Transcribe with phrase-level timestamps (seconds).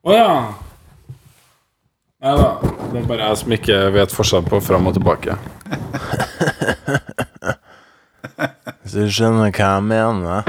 [0.00, 0.56] Å ja.
[2.24, 2.46] Nei da.
[2.90, 5.36] Det er bare jeg som ikke vet forskjell på fram og tilbake.
[8.80, 10.40] Hvis du skjønner hva jeg mener.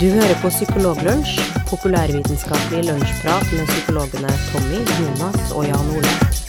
[0.00, 1.36] Du hører på Psykologlunsj,
[1.68, 6.45] populærvitenskapelig lunsjprat med psykologene Tommy, Jonas og Jan Ole.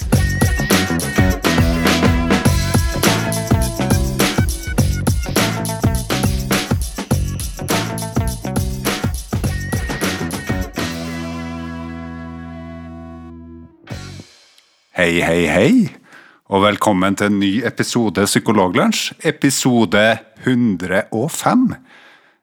[15.08, 15.76] Hei, hei, hei,
[16.52, 19.14] og velkommen til en ny episode Psykologlunsj.
[19.30, 20.02] Episode
[20.42, 21.62] 105.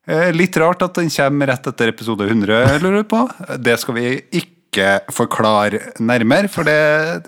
[0.09, 3.19] Eh, Litt rart at den kommer rett etter episode 100, lurer du på.
[3.61, 4.07] Det skal vi
[4.41, 6.79] ikke forklare nærmere, for det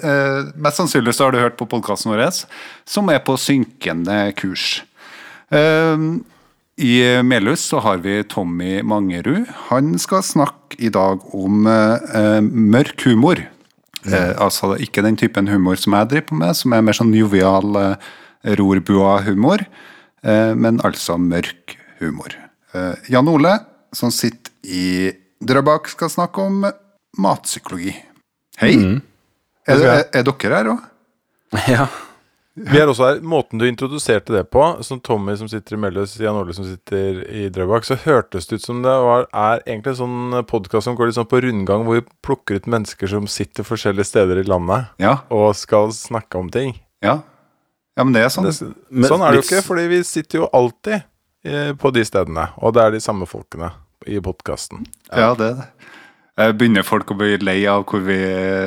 [0.01, 2.25] eh, Mest sannsynlig så har du hørt på podkasten vår,
[2.89, 4.87] som er på synkende kurs.
[5.53, 6.07] Eh,
[6.81, 6.95] I
[7.29, 9.53] Melhus så har vi Tommy Mangerud.
[9.69, 13.45] Han skal snakke i dag om eh, mørk humor.
[14.07, 17.15] Eh, altså ikke den typen humor som jeg driver på med, som er mer sånn
[17.17, 18.09] jovial eh,
[18.59, 19.65] rorbua-humor,
[20.23, 22.37] eh, men altså mørk humor.
[22.77, 23.57] Eh, Jan Ole,
[23.97, 25.13] som sitter i
[25.43, 26.65] Drøbak, skal snakke om
[27.19, 27.95] matpsykologi.
[28.61, 28.75] Hei!
[29.67, 30.85] Er, er, er dere her òg?
[31.71, 31.87] Ja.
[32.57, 33.19] Vi er også her.
[33.21, 37.19] Måten du introduserte det på, som Tommy som sitter i Melløs, Jan Ole som sitter
[37.29, 40.97] i Drøbak, så hørtes det ut som det var, er egentlig en sånn podkast som
[40.97, 44.47] går litt sånn på rundgang, hvor vi plukker ut mennesker som sitter forskjellige steder i
[44.49, 45.19] landet Ja.
[45.29, 46.79] og skal snakke om ting.
[47.05, 47.21] ja.
[47.97, 48.45] Ja, men det er sånn.
[48.45, 50.99] Det, Men sånn er det jo ikke, fordi vi sitter jo alltid
[51.49, 53.71] eh, på de stedene, og det er de samme folkene
[54.07, 54.83] i podkasten.
[55.09, 55.69] Ja, det er det.
[56.37, 58.17] Eh, Begynner folk å bli lei av hvor vi,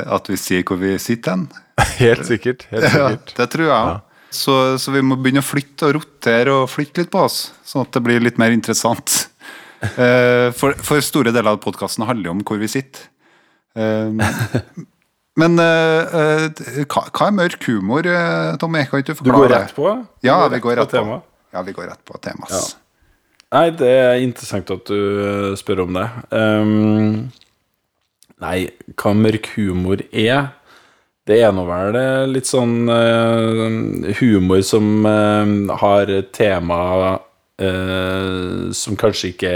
[0.09, 1.48] at vi sier hvor vi sitter hen?
[2.02, 2.66] Helt sikkert.
[2.72, 4.06] Helt Ja, det tror jeg òg.
[4.34, 7.81] Så, så vi må begynne å flytte og rotere og flytte litt på oss, sånn
[7.88, 9.26] at det blir litt mer interessant.
[9.80, 13.05] Eh, For, for store deler av podkasten handler jo om hvor vi sitter.
[13.80, 14.10] Eh,
[15.39, 18.04] Men hva, er mørk humor,
[18.60, 18.82] Tommy?
[18.92, 19.94] Kan ikke du Du går rett på?
[20.27, 20.98] Ja, vi går rett på.
[20.98, 21.21] tema?
[21.55, 22.52] Ja, vi går rett på temas.
[22.52, 22.60] Ja.
[23.55, 26.04] Nei, det er interessant at du spør om det.
[26.36, 27.32] Ehm,
[28.44, 28.70] nei,
[29.00, 30.55] hva mørk humor er
[31.30, 33.67] Det er nå vel eh, litt sånn uh,
[34.17, 36.80] humor som uh, har tema
[37.14, 39.54] uh, som kanskje ikke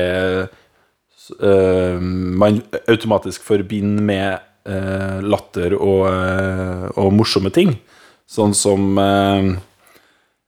[1.40, 2.58] man
[2.92, 6.04] automatisk forbinder med latter og,
[7.00, 7.72] og morsomme ting.
[8.28, 9.00] Sånn som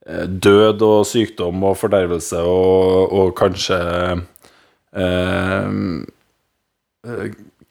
[0.03, 3.79] død og sykdom og fordervelse og, og kanskje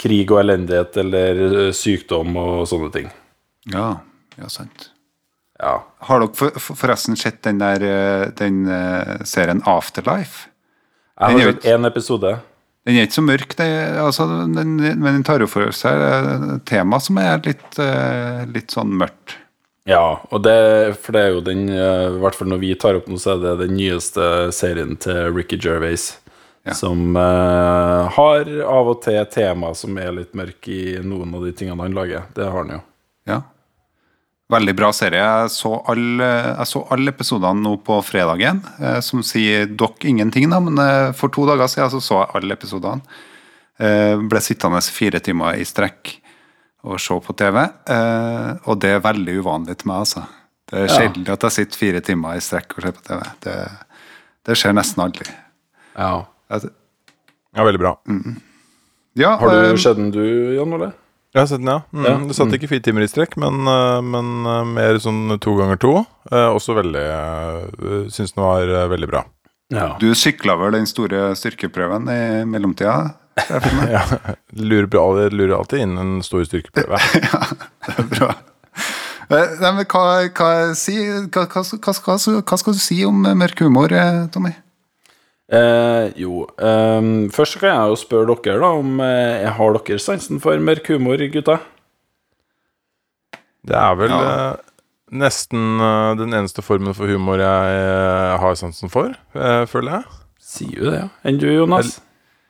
[0.00, 3.12] krig og elendighet eller eh, sykdom og sånne ting.
[3.72, 3.98] Ja,
[4.38, 4.90] ja, sant.
[5.60, 5.78] Ja.
[6.08, 10.50] Har dere for, for, forresten sett den der eh, den eh, serien Afterlife?
[11.14, 12.34] Jeg har sett én episode.
[12.84, 16.66] Den er ikke så mørk, det, altså, den, men den tar jo for seg et
[16.68, 17.78] tema som er litt,
[18.52, 19.38] litt sånn mørkt.
[19.88, 20.58] Ja, og det,
[21.00, 23.40] for det er jo den I hvert fall når vi tar opp noe, så er
[23.40, 26.10] det den nyeste serien til Ricky Gervais.
[26.64, 26.72] Ja.
[26.72, 31.52] Som uh, har av og til tema som er litt mørke i noen av de
[31.52, 32.24] tingene han lager.
[32.32, 32.80] Det har han jo.
[33.28, 33.42] Ja.
[34.52, 35.20] Veldig bra serie.
[35.20, 36.30] Jeg så alle,
[36.64, 41.46] alle episodene nå på fredagen, eh, som sier dere ingenting, da, men eh, for to
[41.48, 43.20] dager siden så, så jeg alle episodene.
[43.80, 46.12] Eh, ble sittende fire timer i strekk
[46.84, 50.26] og se på TV, eh, og det er veldig uvanlig til meg, altså.
[50.68, 51.32] Det er Ja.
[51.32, 53.24] at jeg sitter fire timer i strekk og ser på TV.
[53.44, 53.56] Det,
[54.44, 55.26] det skjer nesten aldri.
[55.96, 56.24] Ja.
[56.50, 57.94] Ja, veldig bra.
[59.14, 60.22] Ja, Har du uh, sett den du,
[60.56, 60.90] Jan Ole?
[61.34, 61.80] Jeg har sett den, ja.
[61.90, 62.04] Mm.
[62.06, 62.14] Ja.
[62.28, 65.80] Det satt ikke fire timer i strekk, men, eh, men eh, mer sånn to ganger
[65.82, 65.94] to.
[66.30, 67.02] Eh, også veldig
[68.14, 69.24] Syns den var veldig bra.
[69.74, 69.88] Ja.
[69.98, 73.16] Du sykla vel den store styrkeprøven i mellomtida?
[73.90, 74.04] Ja,
[74.54, 77.00] lurer, bra, lurer alltid inn en stor styrkeprøve.
[77.26, 77.40] ja,
[77.88, 78.28] Det er bra.
[79.32, 80.94] Nei, men hva, hva, si,
[81.34, 83.90] hva, hva, hva, hva, hva skal du si om mørk humor,
[84.30, 84.54] Tommy?
[85.52, 90.40] Eh, jo, eh, først kan jeg jo spørre dere da om eh, Har dere sansen
[90.40, 91.58] for mørk humor, gutta?
[93.64, 94.22] Det er vel Ja.
[94.52, 94.56] eh,
[95.12, 100.04] nesten eh, den eneste formen for humor jeg eh, har sansen for, eh, føler jeg.
[100.40, 101.08] Sier jo det, ja.
[101.24, 102.00] Enn du, Jonas?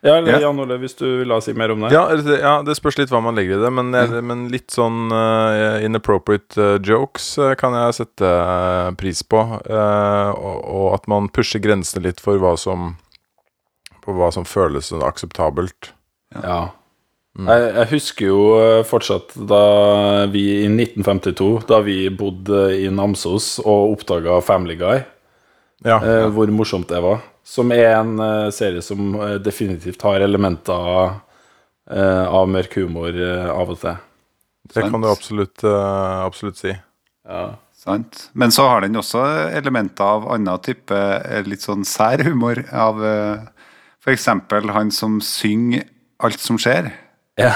[0.05, 1.91] Ja, eller Jan Ole, hvis du vil ha si mer om det?
[1.95, 5.07] Ja, ja, det spørs litt hva man legger i det, men, jeg- men litt sånn
[5.11, 9.41] uh, inappropriate eh, jokes uh, kan jeg sette eh, pris på.
[9.65, 12.97] eh, og, og at man pusher grensene litt for hva som
[14.05, 15.95] På hva som føles akseptabelt.
[16.37, 16.67] Ja.
[17.35, 23.57] Jeg, jeg husker jo eh, fortsatt da vi i 1952, da vi bodde i Namsos
[23.65, 25.01] og oppdaga Family Guy,
[25.85, 25.97] Ja.
[26.05, 27.25] eh, hvor morsomt det var.
[27.45, 31.13] Som er en uh, serie som uh, definitivt har elementer
[31.91, 33.13] eh, av mørk humor
[33.53, 33.99] av og til.
[34.73, 36.73] Det kan du absolutt, absolutt si.
[37.29, 37.43] Ja.
[37.77, 38.31] Sant?
[38.33, 39.21] Men så har den også
[39.53, 40.97] elementer av annen type
[41.45, 42.63] litt sånn sær humor.
[42.73, 42.97] Av
[44.01, 44.25] f.eks.
[44.73, 45.85] han som synger
[46.25, 46.89] alt som skjer.
[47.37, 47.53] ja.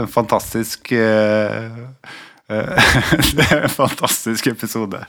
[0.00, 0.88] En fantastisk
[2.48, 5.04] Det er en fantastisk episode.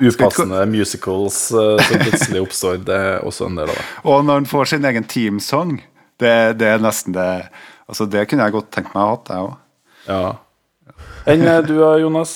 [0.00, 3.86] Upassende musicals eh, som plutselig oppstår, det er også en del av det.
[4.08, 5.74] Og når han får sin egen teamsong,
[6.20, 7.26] det, det er nesten det
[7.90, 9.54] Altså Det kunne jeg godt tenkt meg å ha hatt, jeg òg.
[10.06, 11.00] Ja.
[11.32, 12.34] Enn eh, du da, Jonas?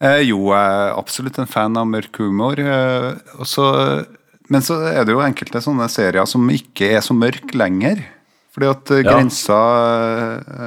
[0.00, 2.56] Eh, jo, jeg er absolutt en fan av mørk humor.
[2.58, 3.10] Eh,
[3.44, 3.66] også,
[4.48, 8.00] men så er det jo enkelte sånne serier som ikke er så mørk lenger.
[8.56, 9.12] Fordi at eh, Ja.
[9.18, 9.60] grensa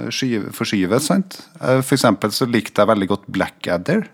[0.06, 1.40] eh, forskyves, sant.
[1.58, 4.06] Eh, for eksempel så likte jeg veldig godt Blackadder.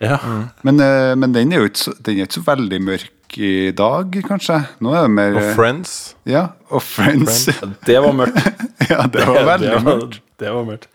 [0.00, 0.18] Ja.
[0.62, 3.52] Men, eh, men den er jo ikke så, den er ikke så veldig mørk i
[3.76, 4.60] dag, kanskje.
[4.84, 5.96] Nå er det mer Og eh, Friends.
[6.28, 7.42] Ja, og Friends.
[7.86, 8.38] Det var mørkt.
[8.92, 10.22] ja, det var veldig det, mørkt.
[10.38, 10.88] Det var mørkt.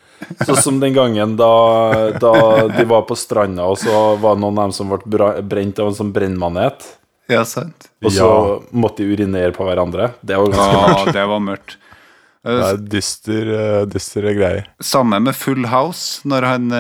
[0.48, 1.52] Sånn som den gangen da,
[2.16, 2.34] da
[2.72, 5.92] de var på stranda, og så var det noen av dem som ble brent av
[5.92, 6.86] en sånn brennmanet.
[7.32, 7.90] Ja, sant.
[8.04, 8.28] Og så
[8.76, 10.14] måtte de urinere på hverandre.
[10.24, 11.14] Det var ganske Ja, mørkt.
[11.18, 11.76] det var mørkt.
[12.44, 14.66] Det er dyster, eh, dystre greier.
[14.84, 16.74] Samme med Full House, når han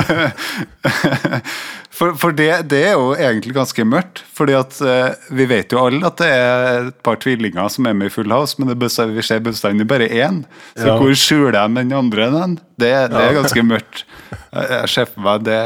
[1.96, 4.18] For, for det, det er jo egentlig ganske mørkt.
[4.36, 7.94] Fordi at eh, vi vet jo alle at det er et par tvillinger som er
[7.96, 10.42] med i Full House, men det bestand, vi ser bestandig bare én.
[10.76, 10.98] Så Ja.
[11.00, 12.26] hvor skjuler de den andre?
[12.34, 12.58] Den?
[12.76, 14.04] Det, det er ganske mørkt.
[14.52, 15.56] Jeg ser for meg det,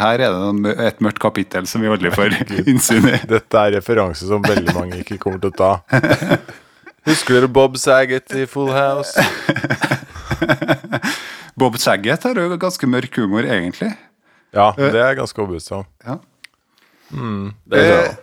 [0.00, 0.32] Her er
[0.64, 2.32] det et mørkt kapittel som vi aldri får
[2.64, 3.18] innsyn i.
[3.28, 5.72] Dette er referanse som veldig mange ikke kommer til å ta.
[7.10, 9.20] Husker dere Bob Saget i Full House?
[11.58, 13.92] Bob Saget har jo ganske mørk humor, egentlig.
[14.54, 15.86] Ja, det er ganske overbevist om.
[16.06, 16.18] Ja.
[17.10, 18.14] Det er Eh,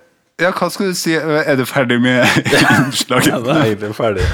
[0.41, 1.13] ja, hva skal du si?
[1.13, 2.23] Er du ferdig med
[2.87, 3.29] innslaget?
[3.29, 4.25] Ja, det er egentlig ferdig.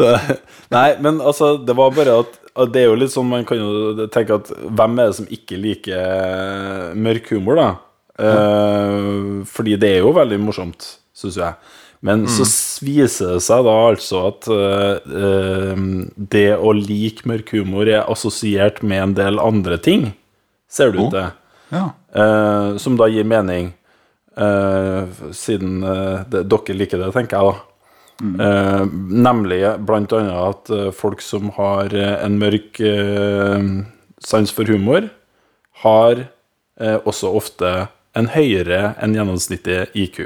[0.74, 2.36] Nei, men altså, det var bare at
[2.74, 5.56] det er jo litt sånn man kan jo tenke at hvem er det som ikke
[5.60, 7.68] liker eh, mørk humor, da?
[8.20, 9.08] Eh,
[9.48, 10.84] fordi det er jo veldig morsomt,
[11.16, 11.56] syns jeg.
[12.00, 12.46] Men så
[12.80, 15.74] viser det seg da altså at uh,
[16.16, 20.06] det å like mørk humor er assosiert med en del andre ting,
[20.70, 21.28] ser det ut til.
[21.70, 21.84] Ja.
[22.16, 23.74] Uh, som da gir mening,
[24.40, 25.84] uh, siden
[26.32, 27.66] det, dere liker det, tenker jeg da.
[28.20, 32.76] Eh, nemlig blant annet at folk som har en mørk
[34.20, 35.06] sans for humor,
[35.80, 36.20] har
[37.08, 37.70] også ofte
[38.12, 40.20] en høyere enn gjennomsnittlig IQ.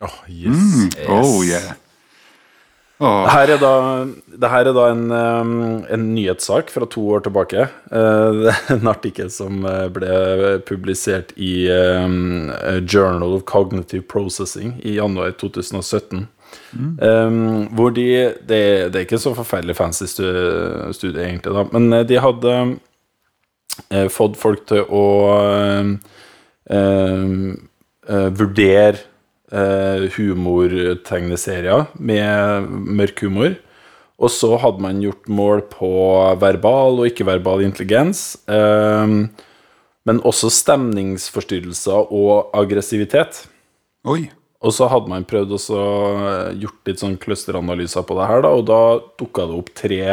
[0.00, 0.88] Åh, yes.
[1.08, 1.72] Oh yeah.
[3.00, 3.24] Oh.
[3.24, 3.74] Det her er da,
[4.42, 5.52] det her er da en, um,
[5.88, 7.64] en nyhetssak fra to år tilbake.
[7.64, 12.50] Eh, det er en artikkel som eh, ble publisert i um,
[12.84, 16.26] Journal of Cognitive Processing i januar 2017.
[16.74, 18.04] Um, hvor de
[18.44, 18.62] det,
[18.92, 22.56] det er ikke så forferdelig fancy studie, egentlig, da, men eh, de hadde
[24.12, 25.04] fått folk til å
[25.80, 25.94] um,
[26.68, 29.09] eh, vurdere
[29.50, 33.58] humortegneserier med mørk humor.
[34.20, 35.90] Og så hadde man gjort mål på
[36.42, 38.36] verbal og ikke-verbal intelligens.
[38.48, 39.06] eh,
[40.08, 43.44] men også stemningsforstyrrelser og aggressivitet.
[44.08, 44.30] Oi.
[44.60, 48.52] Og så hadde man prøvd også eh, gjort litt sånn clusteranalyser på det her, da,
[48.56, 48.80] og da
[49.20, 50.04] dukka det opp tre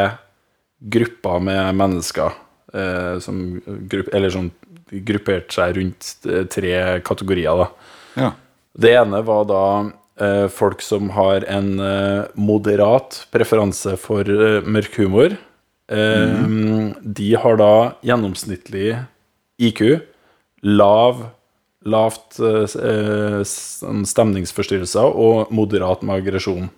[0.78, 2.36] grupper med mennesker
[2.72, 4.52] eh, som Eller sånn
[5.08, 6.74] grupperte seg rundt eh, tre
[7.04, 7.96] kategorier, da.
[8.18, 8.30] Ja.
[8.78, 9.62] Det ene var da
[10.22, 15.34] eh, folk som har en eh, moderat preferanse for eh, mørk humor.
[15.90, 16.36] Eh,
[17.02, 17.72] De har da
[18.06, 18.92] gjennomsnittlig
[19.58, 19.82] IQ,
[20.62, 21.24] lav,
[21.88, 23.40] lavt eh, eh,
[24.14, 26.68] stemningsforstyrrelser og moderat med aggresjon.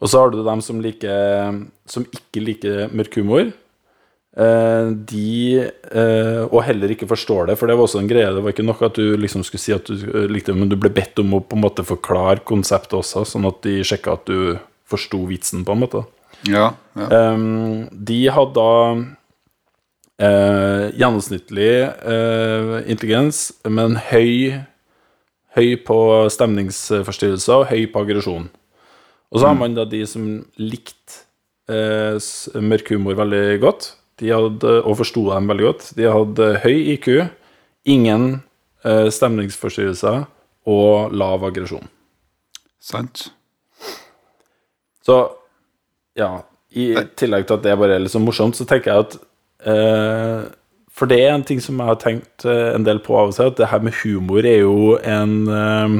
[0.00, 3.50] Og så har du dem som, liker, som ikke liker mørk humor.
[4.36, 5.58] Eh, de
[5.90, 8.30] eh, Og heller ikke forstår det, for det var også en greie.
[8.30, 10.78] Det var ikke nok at du liksom skulle si at du eh, likte men du
[10.78, 14.30] ble bedt om å på en måte forklare konseptet også, sånn at de sjekka at
[14.30, 14.54] du
[14.90, 16.04] forsto vitsen, på en måte.
[16.48, 16.70] Ja.
[16.98, 17.06] ja.
[17.34, 18.72] Um, de hadde da
[20.20, 21.70] gjennomsnittlig
[22.92, 24.58] intelligens, men høy,
[25.56, 25.96] høy på
[26.34, 28.50] stemningsforstyrrelser og høy på aggresjon.
[29.32, 30.26] Og så har man da de som
[30.60, 31.24] likte
[32.60, 33.88] mørk humor veldig godt,
[34.20, 35.88] de hadde, og forsto dem veldig godt.
[35.98, 37.08] De hadde høy IQ,
[37.88, 38.28] ingen
[38.84, 40.24] eh, stemningsforstyrrelser
[40.70, 41.88] og lav aggresjon.
[42.80, 43.28] Sant?
[45.06, 45.18] Så
[46.18, 46.30] ja,
[46.76, 49.18] i tillegg til at det bare er litt så morsomt, så tenker jeg at
[49.72, 50.48] eh,
[50.94, 53.36] For det er en ting som jeg har tenkt eh, en del på av og
[53.36, 55.96] til, at det her med humor er jo en eh,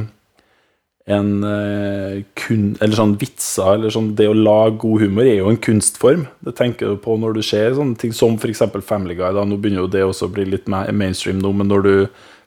[1.09, 5.49] en eh, kun, Eller sånn vitser, eller sånn Det å lage god humor er jo
[5.49, 6.27] en kunstform.
[6.45, 8.61] Det tenker du på når du ser sånne ting som f.eks.
[8.85, 9.31] Family Guy.
[9.33, 9.45] Da.
[9.45, 11.93] Nå begynner jo det også å bli litt mainstream nå, men når du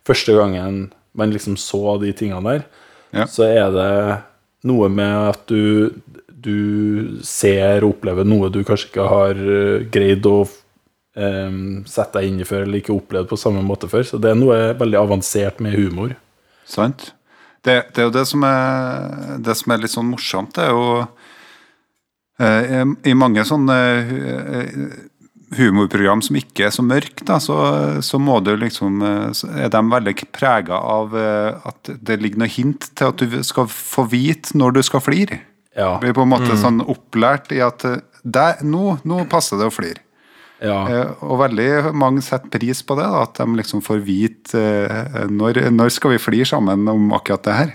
[0.07, 2.65] første gangen man liksom så de tingene der,
[3.15, 3.27] Ja.
[3.31, 3.91] så er det
[4.67, 5.93] noe med at du,
[6.29, 10.41] du ser og opplever noe du kanskje ikke har eh, greid å
[11.15, 14.03] um, sette deg inn i før, eller ikke opplevd på samme måte før.
[14.09, 16.17] Så det er noe veldig avansert med humor.
[16.67, 17.13] Sant?
[17.65, 20.53] Det, det er jo det som er, det som er litt sånn morsomt.
[20.57, 20.89] Det er jo
[22.45, 24.85] eh, i, mange sånne eh,
[25.57, 27.57] humorprogram som ikke er så mørke, da, så,
[28.05, 32.53] så må du liksom eh, er de veldig prega av eh, at det ligger noe
[32.53, 35.41] hint til at du skal få vite når du skal flire.
[35.75, 35.97] Ja.
[36.03, 37.83] Vi er på en måte sånn opplært i at
[38.25, 40.04] der, nå, nå passer det å flire.
[40.63, 40.79] Ja.
[40.89, 45.25] Eh, Og veldig mange setter pris på det, da, at de liksom får vite eh,
[45.31, 47.73] når, når skal vi flire sammen om akkurat det her.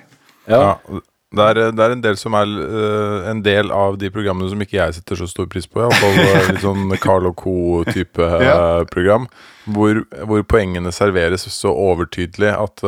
[0.48, 0.64] ja.
[0.70, 1.00] Ja,
[1.38, 4.62] det er, det er en del som er øh, en del av de programmene som
[4.66, 5.84] ikke jeg setter så stor pris på.
[5.84, 6.16] Iallfall
[6.50, 8.56] litt sånn Carl og Co.-type Ja.
[8.90, 9.28] program.
[9.70, 12.82] Hvor, hvor poengene serveres så overtydelig at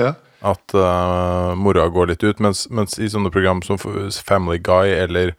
[0.00, 0.14] Ja.
[0.40, 2.40] at uh, mora går litt ut.
[2.40, 5.34] Mens, mens i sånne program som Family Guy eller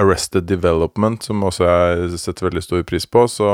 [0.00, 3.50] Arrested Development, som også jeg setter veldig stor pris på, så,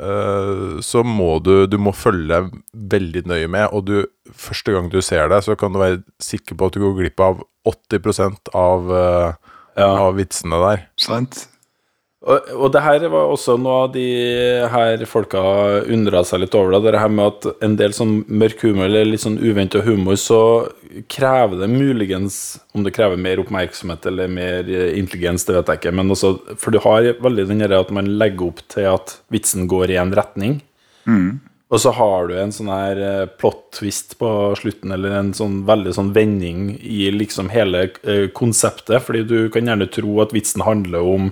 [0.00, 3.68] eh, så må du Du må følge deg veldig nøye med.
[3.72, 3.96] Og du,
[4.32, 7.20] første gang du ser det, så kan du være sikker på at du går glipp
[7.20, 9.34] av 80 av, uh,
[9.76, 9.88] Ja.
[10.08, 10.86] av vitsene der.
[10.98, 11.46] Sant?
[12.22, 14.06] Og, og det her var også noe av de
[14.70, 15.40] her folka
[15.90, 16.78] undra seg litt over.
[16.78, 20.40] Det her med at en del sånn mørk humor eller litt sånn uventa humor, så
[21.10, 25.80] krever det muligens Om det krever mer oppmerksomhet eller mer eh, intelligens, det vet jeg
[25.80, 25.94] ikke.
[25.98, 29.66] Men også, for du har veldig den der at man legger opp til at vitsen
[29.68, 30.60] går i en retning.
[31.72, 34.28] Og så har du en sånn her eh, plot twist på
[34.60, 39.00] slutten, eller en sånn veldig sånn vending i liksom hele eh, konseptet.
[39.06, 41.30] Fordi du kan gjerne tro at vitsen handler om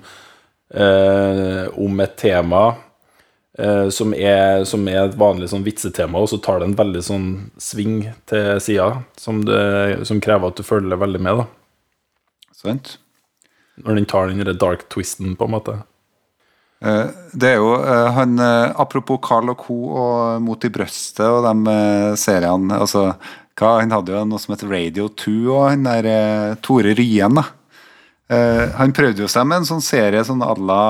[0.71, 2.61] om et tema
[3.59, 7.03] eh, som, er, som er et vanlig sånn vitsetema, og så tar det en veldig
[7.03, 9.43] sånn sving til sida, som,
[10.07, 11.49] som krever at du følger veldig med, da.
[12.61, 12.99] Sant?
[13.81, 15.81] Når den tar den dark twisten, på en måte.
[16.81, 19.77] Eh, Det er jo eh, han eh, Apropos Carl og Co.
[20.00, 23.11] og Mot i brøstet og de eh, seriene altså,
[23.61, 27.37] hva, Han hadde jo noe som heter Radio 2, og han der eh, Tore Ryen,
[27.37, 27.45] da.
[28.30, 30.80] Eh, han prøvde jo seg med en sånn serie sånn alla,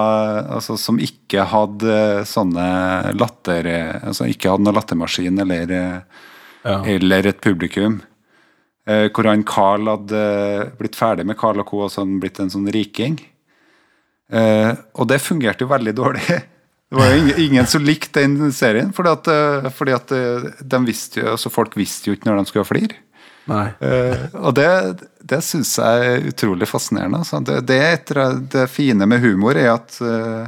[0.59, 1.95] altså, som ikke hadde
[2.29, 3.69] sånne latter
[4.03, 6.27] altså Ikke hadde noen lattermaskin eller, eh,
[6.69, 6.83] Ja.
[6.85, 8.03] eller et publikum.
[8.87, 11.85] Eh, hvor han Carl hadde blitt ferdig med Carl og Co.
[11.87, 13.19] og sånn blitt en sånn riking.
[14.31, 16.43] Eh, og det fungerte jo veldig dårlig.
[16.91, 20.49] Det var jo ingen, ingen som likte den serien, fordi at, eh, fordi at eh,
[20.59, 22.97] de visste jo, altså folk visste jo ikke når de skulle flire.
[23.81, 24.69] Eh, og det,
[25.27, 27.23] det syns jeg er utrolig fascinerende.
[27.23, 27.41] Altså.
[27.45, 30.47] Det, det, etter, det fine med humor er at, uh,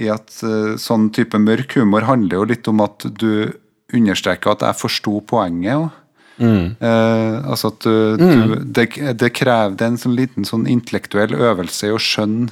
[0.00, 3.52] i at uh, sånn type mørk humor handler jo litt om at du
[3.94, 5.92] understreker at jeg forsto poenget.
[6.36, 6.74] Mm.
[6.82, 8.88] Eh, altså at du, du, det,
[9.20, 12.50] det krever er en sånn liten sånn intellektuell øvelse i å skjønne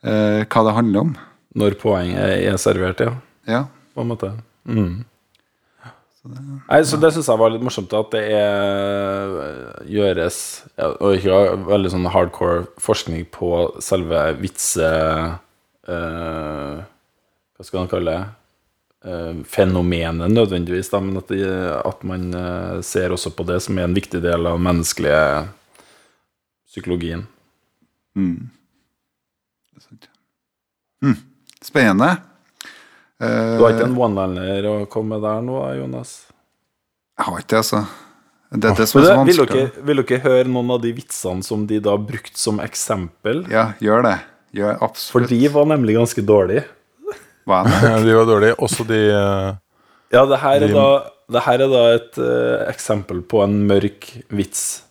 [0.00, 1.14] eh, hva det handler om.
[1.60, 3.16] Når poenget er servert, ja.
[3.48, 3.66] Ja.
[3.92, 4.32] på en måte.
[4.64, 5.02] Mm.
[6.22, 9.32] Nei, så Det syns jeg var litt morsomt, at det er,
[9.90, 10.36] gjøres
[11.02, 13.50] Og ikke veldig sånn hardcore forskning på
[13.82, 14.92] selve vitse...
[15.88, 16.78] eh,
[17.52, 18.22] hva skal man kalle det?
[19.02, 21.42] Eh, fenomenet nødvendigvis, da, men at, det,
[21.82, 25.22] at man eh, ser også på det som er en viktig del av den menneskelige
[26.70, 27.26] psykologien.
[28.14, 28.50] Mm.
[29.72, 30.06] Det er sant.
[31.02, 31.18] Mm.
[31.62, 32.12] Spennende.
[33.22, 36.14] Eh, Du har ikke en one-liner å komme med der nå, Jonas?
[37.18, 37.82] Jeg har ikke det, altså.
[38.52, 39.48] Det er det som er så vanskelig.
[39.48, 43.44] vil, dere, vil dere høre noen av de vitsene som de da brukte som eksempel?
[43.52, 44.16] Ja, gjør det.
[44.58, 45.30] Gjør For absolutt.
[45.32, 46.64] de var nemlig ganske dårlige.
[47.48, 47.92] Hva er det?
[48.08, 48.56] de var dårlige.
[48.60, 49.50] Også de øh,
[50.12, 50.88] Ja, det her er De- da,
[51.32, 54.82] det her er da et uh, eksempel på en mørk vits.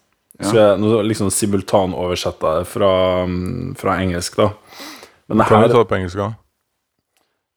[0.42, 2.90] Så jeg nå liksom simultanoversetter det fra,
[3.30, 4.48] mm, fra engelsk, da.
[5.30, 6.34] Men det Kan her du ta det på engelsk òg?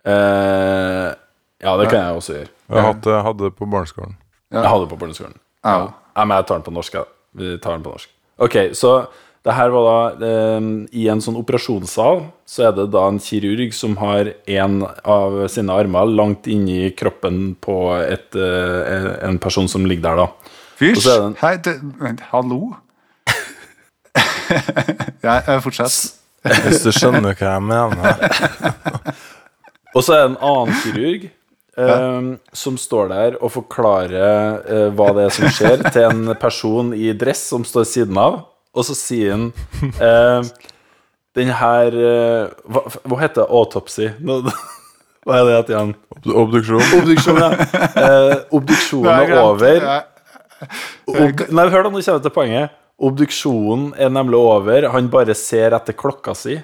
[0.04, 1.10] Eh,
[1.64, 2.50] Ja, det kan jeg også gjøre.
[2.74, 4.16] Jeg hadde, hadde på barneskolen.
[4.52, 4.62] Ja.
[4.62, 5.36] Jeg hadde på barneskolen.
[5.64, 5.76] Ja.
[6.14, 6.96] Ja, men jeg tar den på norsk.
[6.98, 7.04] Ja.
[7.34, 8.10] Vi tar den på norsk.
[8.44, 9.06] Ok, så
[9.44, 13.74] det her var da eh, I en sånn operasjonssal så er det da en kirurg
[13.76, 19.84] som har en av sine armer langt inni kroppen på et, eh, en person som
[19.88, 20.54] ligger der, da.
[20.80, 21.08] Fysj!
[21.42, 22.74] Hei, det, vent, hallo?
[25.24, 26.20] Ja, fortsett.
[26.44, 28.18] Hvis du skjønner hva jeg mener.
[29.94, 31.26] Og så er det en annen kirurg
[31.78, 36.92] eh, som står der og forklarer eh, hva det er som skjer, til en person
[36.96, 38.40] i dress som står siden av.
[38.74, 39.50] Og så sier han
[40.02, 40.48] eh,
[41.38, 43.50] Den her eh, hva, hva heter det?
[43.54, 44.08] Autopsy?
[44.18, 44.40] Nå,
[45.24, 45.94] hva er det at igjen?
[46.26, 46.82] Obduksjon.
[46.98, 47.52] Obduksjon, ja.
[48.04, 49.88] Eh, obduksjonen er over.
[51.10, 52.74] Ob Nei, hør da, nå kommer jeg til poenget.
[53.04, 54.90] Obduksjonen er nemlig over.
[54.94, 56.58] Han bare ser etter klokka si.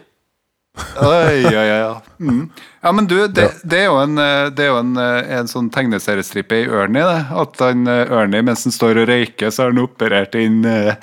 [1.02, 1.78] Oi, oi, oi.
[1.82, 1.94] Ja.
[2.20, 2.50] Mm.
[2.82, 5.48] ja, men du, det, det er jo en, eh, det er jo en, eh, en
[5.48, 7.22] sånn tegneseriestripe i Ørni, det.
[7.42, 11.00] At han Ørni mens han står og røyker, så har han operert inn eh,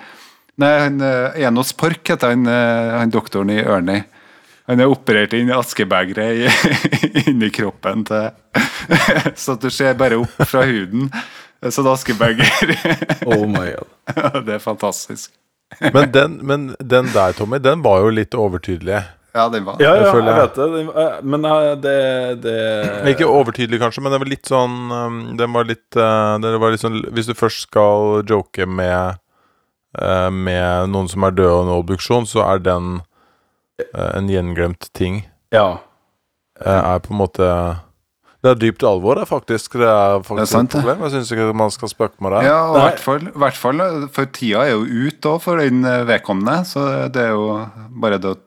[0.58, 4.00] Nei, han eh, Enos Park heter han, eh, han doktoren i Ørni
[4.70, 6.48] Han er operert inn i,
[7.28, 8.30] inni kroppen til
[9.42, 11.12] Så at du ser bare opp fra huden.
[11.70, 12.74] Sånn askebeger.
[13.26, 14.44] Oh my god.
[14.46, 15.32] det er fantastisk.
[15.94, 19.02] Men den, men den der, Tommy, den var jo litt overtydelig.
[19.38, 20.67] Ja, den var Ja, ja, Jeg jeg, føler jeg- vet det.
[20.74, 21.96] Det- eh, Men eh, det,
[22.41, 22.58] det
[23.13, 26.74] Ikke overtydelig, kanskje, men den var litt sånn um, Den var litt uh, det var
[26.74, 29.20] litt sånn Hvis du først skal joke med
[30.01, 32.98] uh, Med noen som er død og en obduksjon, så er den
[33.94, 35.24] uh, en gjenglemt ting.
[35.53, 35.77] Ja.
[36.58, 37.48] Uh, er på en måte
[38.41, 39.74] Det er dypt alvor, det, faktisk.
[39.82, 41.03] Det er faktisk Det er sant, et problem.
[41.06, 42.44] Jeg syns ikke man skal spøke med det.
[42.48, 43.82] Ja, og i hvert fall, hvert fall
[44.13, 46.60] For tida er jo ute òg for den eh, vedkommende.
[46.70, 47.48] Så det er jo
[48.01, 48.38] bare det å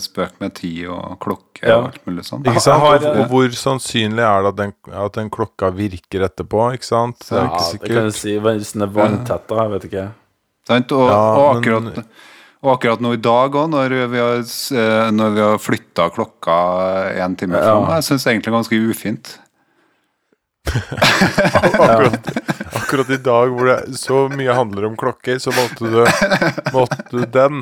[0.00, 1.76] spøke med tid og klokke Ja.
[1.80, 2.44] og alt mulig sånn.
[2.46, 2.80] Ikke sant?
[2.82, 6.72] Har- og, hvor sannsynlig er det at den, at den klokka virker etterpå?
[6.76, 7.18] Ikke sant?
[7.28, 8.36] Det er ja, ikke det kan du si.
[8.38, 9.54] Hvis den er vanntett, da.
[9.64, 10.06] Jeg vet ikke.
[10.68, 10.92] Sant?
[10.92, 12.04] Og, Ja, og, men- akkurat,
[12.62, 16.60] og akkurat nå i dag òg, når vi har, eh, når vi har flytta klokka
[17.24, 17.62] en time Ja.
[17.74, 19.38] fram, jeg syns egentlig ganske ufint.
[21.54, 22.26] Akkurat,
[22.74, 26.00] akkurat i dag hvor det så mye handler om klokker, så valgte du,
[26.74, 27.60] valgte du den.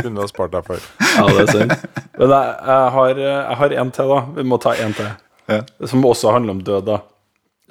[0.00, 0.90] Kunne ha spart deg for.
[1.12, 1.76] Ja, det er synd.
[2.18, 4.20] Men jeg, jeg, har, jeg har en til, da.
[4.36, 5.08] Vi må ta en til.
[5.50, 5.62] Ja.
[5.88, 7.00] Som også handler om død, da.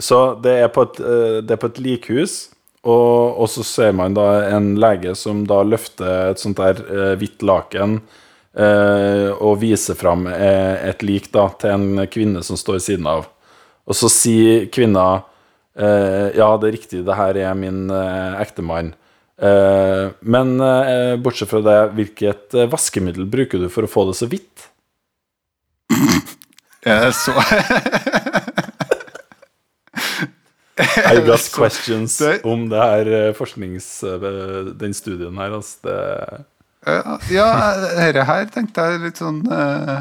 [0.02, 2.40] Så det er på et, eh, det er på et likhus,
[2.82, 7.12] og, og så ser man da en lege som da løfter et sånt der eh,
[7.22, 8.00] hvitt laken
[8.58, 13.28] eh, og viser fram eh, et lik da til en kvinne som står siden av.
[13.86, 15.06] Og så sier kvinna
[15.78, 18.96] eh, Ja, det er riktig, det her er min ektemann.
[19.42, 24.18] Eh, men eh, bortsett fra det, hvilket eh, vaskemiddel bruker du for å få det
[24.20, 24.68] så hvitt?
[27.14, 27.34] Så
[31.12, 33.90] I got Så- questions det- om det her forsknings...
[34.80, 35.78] Den studien her, altså.
[35.86, 36.96] Det,
[37.34, 37.50] Ja,
[38.00, 40.00] dette her tenkte jeg litt sånn uh,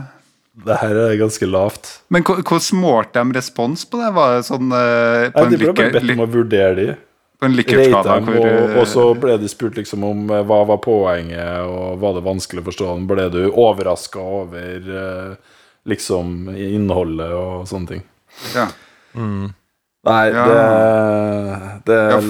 [0.65, 1.91] det her er ganske lavt.
[2.13, 4.09] Men hvor- hvordan målte de respons på det?
[4.17, 6.89] Var det sånn uh, på, Nei, de ble bare bedt om å vurdere de.
[7.41, 10.81] På en hvor, og, eh, og så ble de spurt liksom om eh, hva var
[10.85, 13.07] poenget, og var det vanskelig å forstå den?
[13.09, 15.55] Ble du overraska over eh,
[15.89, 18.07] liksom innholdet og sånne ting?
[18.55, 18.69] ja.
[19.17, 20.45] Nei, Ja.
[20.47, 22.21] det, det Ja,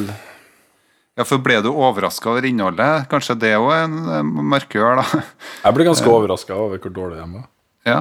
[1.20, 3.08] ja, for ble du overraska over innholdet?
[3.10, 5.24] Kanskje det òg er en markør, da?
[5.66, 7.44] Jeg ble ganske overraska over hvor dårlig de var.
[7.84, 7.98] Ja,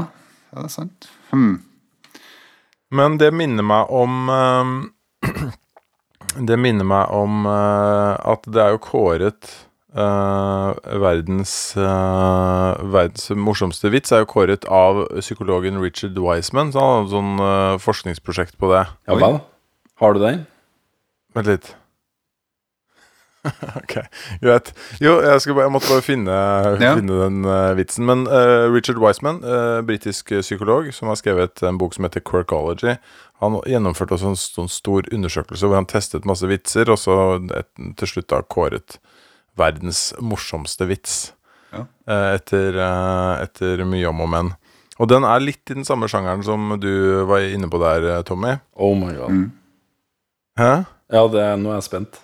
[0.53, 1.09] ja det er sant.
[1.33, 1.57] Hmm.
[2.95, 4.77] Men det minner meg om ehm,
[6.37, 9.49] Det minner meg om uh, at det er jo kåret
[9.97, 16.73] uh, verdens uh, Verdens morsomste vits er jo kåret av psykologen Richard Wiseman.
[16.73, 18.85] Så han hadde et sånn forskningsprosjekt på det.
[19.09, 19.41] Ja vel?
[19.99, 20.45] Har du den?
[21.35, 21.73] Vent litt.
[23.79, 23.93] ok,
[24.41, 24.71] greit.
[24.99, 26.35] Jo, jeg, skal bare, jeg måtte bare finne,
[26.81, 26.93] Ja.
[26.97, 28.05] finne den uh, vitsen.
[28.07, 32.97] Men uh, Richard Wiseman, uh, britisk psykolog, som har skrevet en bok som heter Quirkology,
[33.39, 37.15] han gjennomførte også en sånn stor undersøkelse hvor han testet masse vitser, og så
[37.55, 38.99] et, til slutt da kåret
[39.59, 41.19] verdens morsomste vits.
[41.69, 41.83] Ja.
[42.09, 44.47] eh, etter, eh, etter mye om og men.
[44.99, 46.89] Og den er litt i den samme sjangeren som du
[47.29, 48.55] var inne på der, eh, Tommy.
[48.73, 49.29] Oh my god.
[49.29, 49.45] Mm.
[50.59, 50.71] Hæ?
[51.13, 52.19] Ja, det, nå er jeg spent.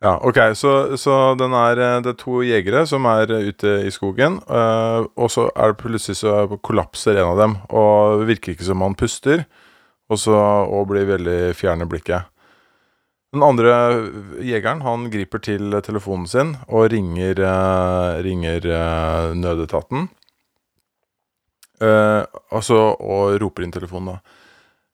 [0.00, 4.38] Ja, ok, så, så den er, det er to jegere som er ute i skogen,
[4.48, 8.68] eh, og så er det plutselig så kollapser en av dem, og det virker ikke
[8.70, 9.44] som han puster,
[10.10, 12.28] og så og blir veldig fjerne blikket.
[13.30, 13.74] Den andre
[14.42, 20.08] jegeren, han griper til telefonen sin og ringer, eh, ringer eh, nødetaten,
[21.78, 24.36] eh, altså, og roper inn telefonen da.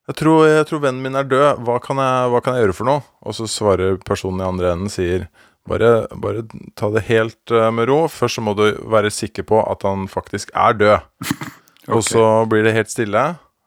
[0.06, 1.64] Jeg tror, jeg tror vennen min er død.
[1.66, 3.02] Hva kan, jeg, hva kan jeg gjøre for noe?
[3.26, 5.26] Og så svarer personen i andre enden sier
[5.66, 6.44] bare, bare
[6.78, 8.04] ta det helt eh, med ro.
[8.12, 11.26] Først så må du være sikker på at han faktisk er død.
[11.94, 13.22] Og så blir det helt stille,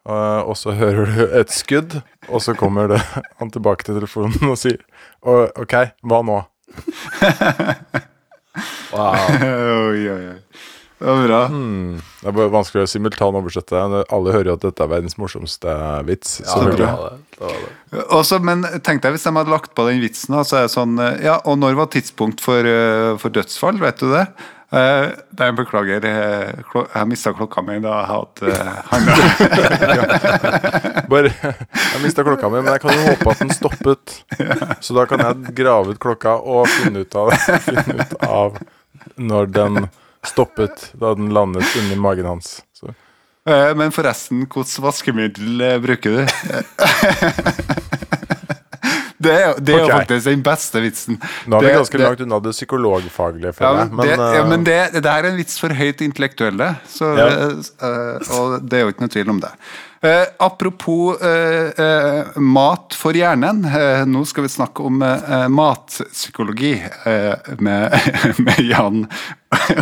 [0.07, 3.01] og så hører du et skudd, og så kommer det,
[3.41, 4.79] han tilbake til telefonen og sier
[5.21, 6.43] OK, hva nå?
[8.89, 9.13] Wow.
[9.93, 10.37] oi, oi, oi.
[10.99, 11.45] Det var bra.
[11.47, 11.99] Hmm.
[12.19, 13.83] Det er bare vanskelig å simultanoversette.
[14.11, 15.75] Alle hører jo at dette er verdens morsomste
[16.09, 16.41] vits.
[16.43, 17.21] Ja, det var det.
[17.37, 18.01] det, var det.
[18.17, 20.73] Også, men tenk deg hvis de hadde lagt på den vitsen, og så er det
[20.75, 24.25] sånn eh, Ja, og når var tidspunkt for, eh, for dødsfall, vet du det?
[24.69, 25.05] Eh,
[25.39, 29.15] jeg beklager, eh, jeg mista klokka mi da jeg hadde uh, handla.
[31.11, 34.19] Bare, jeg mista klokka mi, men jeg kan jo håpe at den stoppet.
[34.85, 37.33] Så da kan jeg grave ut klokka og finne ut av,
[37.69, 38.61] finne ut av
[39.17, 39.89] når den
[40.27, 42.59] stoppet da den landet inni magen hans.
[42.77, 42.93] Så.
[43.49, 46.21] Eh, men forresten, hvilket vaskemiddel eh, bruker du?
[49.19, 49.89] det er, det er okay.
[49.89, 51.17] jo faktisk den beste vitsen.
[51.45, 54.31] Nå er vi Det- ganske det- langt unna det psykologfaglige, Ja, men, men, det, ja,
[54.39, 57.27] eh, men det, det her er en vits for høyt intellektuelle, så, Ja.
[57.83, 59.51] uh, og det er jo ikke noe tvil om det.
[59.99, 63.65] Uh, apropos uh, eh, mat for hjernen.
[63.65, 66.71] Eh, nå skal vi snakke om eh, matpsykologi
[67.05, 67.91] eh, med,
[68.45, 69.01] med Jan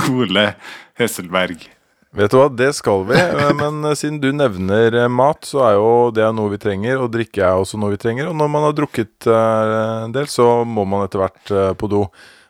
[0.10, 0.56] Ole
[0.98, 1.68] Høselberg.
[2.16, 3.18] Vet du hva, det skal vi.
[3.20, 7.02] eh, Men eh, siden du nevner eh, mat, så er jo det noe vi trenger.
[7.04, 8.30] Og drikke er også noe vi trenger.
[8.32, 12.06] Og når man har drukket en del, så må man etter hvert på do.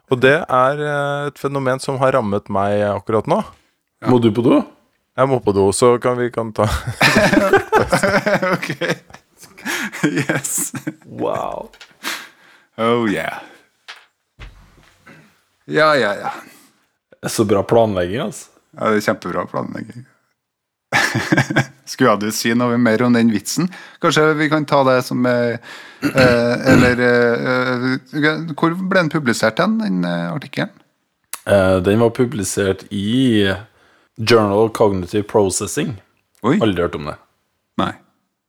[0.07, 0.81] Og det er
[1.27, 3.41] et fenomen som har rammet meg akkurat nå.
[4.07, 4.61] Må du på do?
[5.17, 6.67] Jeg må på do, så kan vi kan ta
[8.53, 8.69] ok.
[10.05, 10.71] Yes.
[11.09, 11.71] Wow.
[12.77, 13.39] Oh yeah.
[15.65, 16.31] Ja, ja, ja.
[17.27, 18.53] Så bra planlegging, altså.
[18.77, 20.05] Ja, det er kjempebra planlegging.
[21.87, 23.67] Skulle du si noe mer om den vitsen?
[24.03, 25.57] Kanskje vi kan ta det som eh,
[26.03, 27.87] eh, Eller eh,
[28.21, 30.71] eh, Hvor ble den publisert hen, den eh, artikkelen?
[31.47, 33.47] Eh, den var publisert i
[34.17, 35.97] Journal of Cognitive Processing.
[36.43, 36.57] Oi.
[36.61, 37.17] Aldri hørt om det.
[37.79, 37.91] Nei,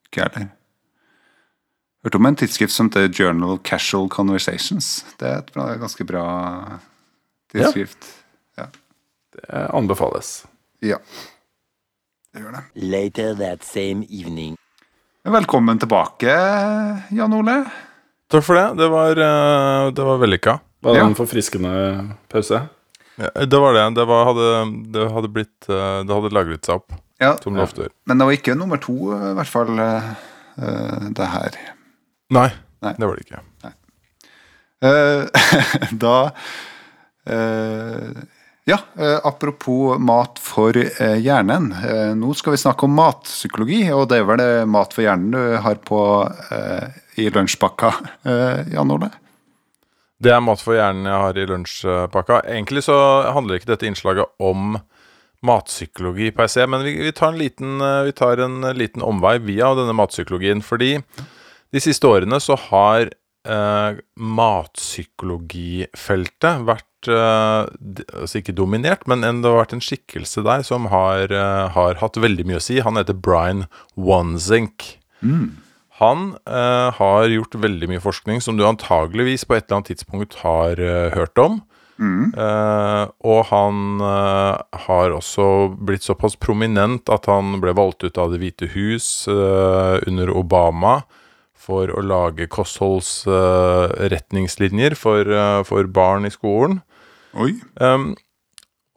[0.09, 0.55] ikke jeg heller.
[2.07, 5.05] Hørte om en tidsskrift som heter Journal of Casual Conversations.
[5.19, 6.25] Det er et bra, ganske bra
[7.53, 7.99] tidsskrift.
[7.99, 8.18] Ja.
[9.39, 10.47] Det anbefales.
[10.83, 10.99] ja.
[12.35, 12.63] Det gjør det.
[12.93, 14.57] Later that same evening.
[15.25, 16.29] Velkommen tilbake,
[17.11, 17.55] Jan Ole.
[18.31, 18.67] Takk for det.
[18.83, 20.59] Det var, eh, det var vellykka.
[20.85, 21.07] Var det Ja.
[21.07, 21.73] en forfriskende
[22.29, 22.61] pause?
[23.17, 23.87] Ja, Det var det.
[23.95, 27.63] Det, var, hadde, det hadde blitt eh, Det hadde lagret seg opp, Ja, som det
[27.65, 27.93] ofte gjør.
[28.07, 30.11] Men det var ikke nummer to, i hvert fall, eh,
[30.59, 31.57] eh, det her.
[32.31, 32.51] Nei,
[32.83, 32.93] Nei.
[32.99, 33.41] det var det ikke.
[34.83, 35.27] Eh,
[36.05, 36.31] da
[37.27, 38.13] eh,
[38.69, 41.73] Ja, eh, apropos mat for eh, hjernen.
[41.73, 45.33] Eh, nå skal vi snakke om matpsykologi, og det er vel det mat for hjernen
[45.33, 46.01] du har på
[47.19, 47.91] i lunsjpakka,
[48.75, 49.09] Jan Ole?
[50.21, 52.43] Det er mat for hjernen jeg har i lunsjpakka.
[52.45, 52.97] Egentlig så
[53.33, 54.77] handler ikke dette innslaget om
[55.49, 57.71] matpsykologi per se, men vi, vi, tar en liten,
[58.05, 60.61] vi tar en liten omvei via denne matpsykologien.
[60.67, 60.99] Fordi
[61.73, 63.09] de siste årene så har
[63.49, 63.91] eh,
[64.43, 71.31] matpsykologifeltet vært altså ikke dominert, men en, det har vært en skikkelse der som har,
[71.31, 72.81] eh, har hatt veldig mye å si.
[72.83, 74.99] Han heter Brian Wanzink.
[76.01, 80.35] Han eh, har gjort veldig mye forskning som du antageligvis på et eller annet tidspunkt
[80.43, 81.61] har eh, hørt om.
[82.39, 84.57] Eh, og han eh,
[84.87, 89.99] har også blitt såpass prominent at han ble valgt ut av Det hvite hus eh,
[90.07, 91.03] under Obama
[91.59, 96.81] for å lage kostholdsretningslinjer for, eh, for barn i skolen.
[97.39, 97.53] Oi.
[97.81, 98.15] Um,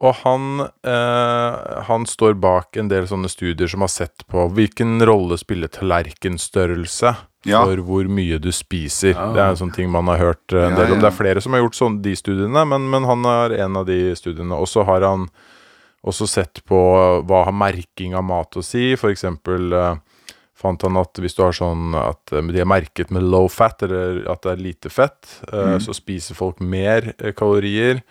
[0.01, 4.95] og han, eh, han står bak en del sånne studier som har sett på hvilken
[5.06, 7.12] rolle spiller tallerkenstørrelse
[7.45, 7.60] Ja.
[7.65, 9.13] for hvor mye du spiser.
[9.13, 9.27] Ja.
[9.34, 10.97] Det er en sånn ting man har hørt eh, en Ja, del om.
[10.97, 11.01] ja.
[11.06, 13.86] Det er flere som har gjort sånn, de studiene, men, men han er en av
[13.86, 14.58] de studiene.
[14.58, 15.27] Og så har han
[16.04, 16.82] også sett på
[17.30, 18.95] hva har merking av mat å si.
[18.97, 19.95] For eksempel eh,
[20.58, 23.84] fant han at hvis du har sånn at eh, de er merket med low fat,
[23.86, 28.01] eller at det er lite fett, eh, så spiser folk mer kalorier.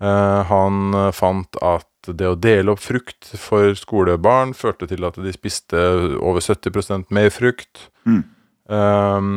[0.00, 1.86] Eh, han eh, fant at
[2.16, 5.80] det å dele opp frukt for skolebarn førte til at de spiste
[6.16, 7.90] over 70 mer frukt.
[8.08, 8.22] Mm.
[8.70, 9.32] Um,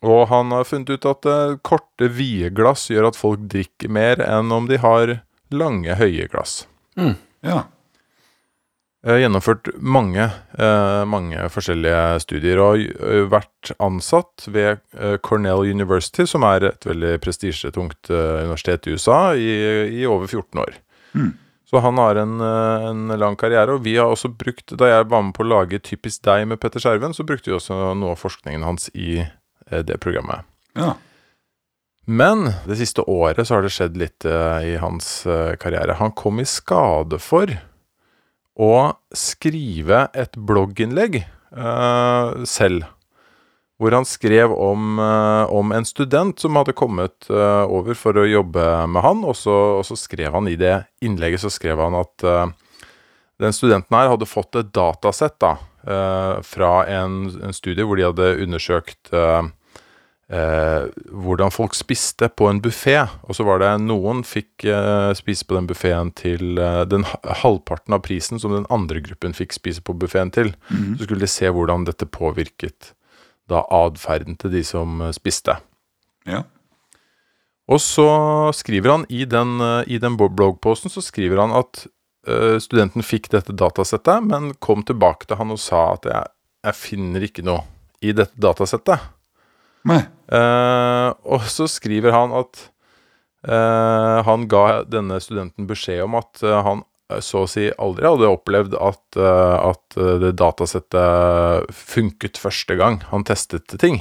[0.00, 4.22] og han har funnet ut at eh, korte, vide glass gjør at folk drikker mer
[4.24, 5.20] enn om de har
[5.54, 6.64] lange, høye glass.
[7.46, 7.68] Ja.
[9.06, 10.26] Har gjennomført mange,
[10.60, 16.84] eh, mange forskjellige studier og eh, vært ansatt ved eh, Cornell University, som er et
[16.84, 19.54] veldig prestisjetungt eh, universitet i USA, i,
[20.02, 20.76] i over 14 år.
[21.16, 21.32] Mm.
[21.70, 25.08] Så han har en, eh, en lang karriere, og vi har også brukt Da jeg
[25.08, 28.16] var med på å lage Typisk deg med Petter Skjerven, så brukte vi også noe
[28.16, 30.44] av forskningen hans i eh, det programmet.
[30.76, 30.96] ja.
[32.10, 35.94] Men det siste året så har det skjedd litt eh, i hans eh, karriere.
[36.00, 37.52] Han kom i skade for
[38.60, 41.22] å skrive et blogginnlegg
[41.56, 42.84] uh, selv.
[43.80, 48.28] hvor han skrev om, uh, om en student som hadde kommet uh, over for å
[48.28, 51.96] jobbe med han, og så, og så skrev han i det innlegget så skrev han
[51.96, 52.26] at
[53.40, 55.54] den studenten her hadde fått et datasett da,
[56.44, 59.08] fra en, en studie hvor de hadde undersøkt
[60.30, 62.96] eh, hvordan folk spiste på en buffé.
[63.26, 67.04] Og så var det noen fikk eh, spise på den buffeen til eh, den
[67.42, 70.54] halvparten av prisen som den andre gruppen fikk spise på buffeen til.
[70.70, 72.94] Så skulle de se hvordan dette påvirket
[73.50, 75.58] da atferden til de som eh, spiste.
[76.28, 76.44] Ja.
[77.70, 78.08] Og så
[78.56, 81.84] skriver han i den, eh, i den bloggposten så skriver han at
[82.28, 86.34] eh, studenten fikk dette datasettet, men kom tilbake til han og sa at jeg,
[86.66, 87.64] jeg finner ikke noe
[88.00, 89.10] i dette datasettet.
[89.88, 92.62] Eh, og så skriver han at
[93.48, 96.84] eh, han ga denne studenten beskjed om at eh, han
[97.24, 103.66] så å si aldri hadde opplevd at, at det datasettet funket første gang han testet
[103.82, 103.98] ting.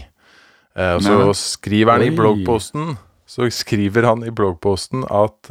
[0.78, 1.34] Eh, og så Nei.
[1.40, 2.92] skriver han i bloggposten
[3.26, 5.50] Så skriver han i bloggposten at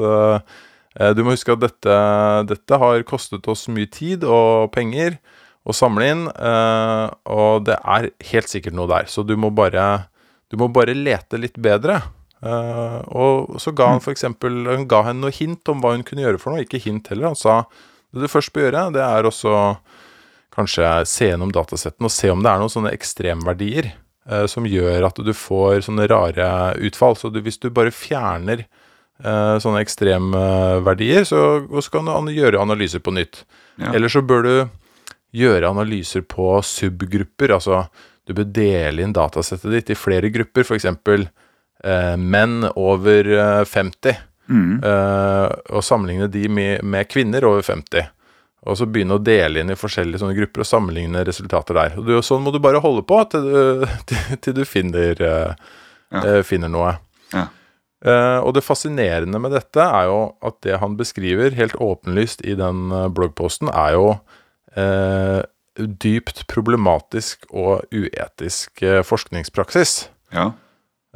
[1.15, 1.97] du må huske at dette,
[2.51, 5.19] dette har kostet oss mye tid og penger
[5.69, 9.09] å samle inn, eh, og det er helt sikkert noe der.
[9.11, 10.09] Så du må bare,
[10.49, 12.01] du må bare lete litt bedre.
[12.39, 16.05] Uh, og så ga han for eksempel hun ga henne noe hint om hva hun
[16.07, 16.65] kunne gjøre for noe.
[16.65, 17.33] Ikke hint heller.
[17.33, 17.63] Han sa
[18.15, 19.55] det du først bør gjøre, det er også
[20.55, 23.91] kanskje se gjennom datasetten og se om det er noen sånne ekstremverdier
[24.31, 26.49] uh, som gjør at du får sånne rare
[26.89, 27.19] utfall.
[27.19, 33.05] Så du, hvis du bare fjerner uh, sånne ekstremverdier, så, så kan du gjøre analyser
[33.05, 33.45] på nytt.
[33.77, 33.93] Ja.
[33.93, 34.55] Eller så bør du
[35.37, 37.53] gjøre analyser på subgrupper.
[37.59, 37.85] Altså
[38.29, 40.85] du bør dele inn datasettet ditt i flere grupper, f.eks.
[41.85, 44.25] Eh, menn over eh, 50.
[44.49, 44.79] Mm.
[44.81, 48.07] eh, og sammenligne de med, med kvinner over 50.
[48.69, 51.99] Og så begynne å dele inn i forskjellige sånne grupper og sammenligne resultater der.
[52.01, 55.77] Og du, sånn må du bare holde på til du, til, til du finner, eh,
[56.09, 56.23] Ja.
[56.25, 56.95] eh, finner noe.
[57.35, 57.47] Ja.
[58.01, 62.55] Eh, og det fascinerende med dette er jo at det han beskriver helt åpenlyst i
[62.59, 64.07] den eh, bloggposten, er jo
[64.79, 65.41] eh,
[65.79, 70.09] dypt problematisk og uetisk eh, forskningspraksis.
[70.35, 70.51] Ja.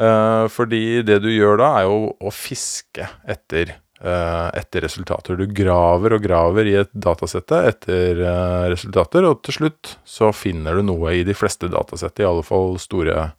[0.01, 5.37] Eh, fordi det du gjør da, er jo å fiske etter, eh, etter resultater.
[5.37, 10.79] Du graver og graver i et datasette etter eh, resultater, og til slutt så finner
[10.81, 13.33] du noe i de fleste datasett, i alle fall store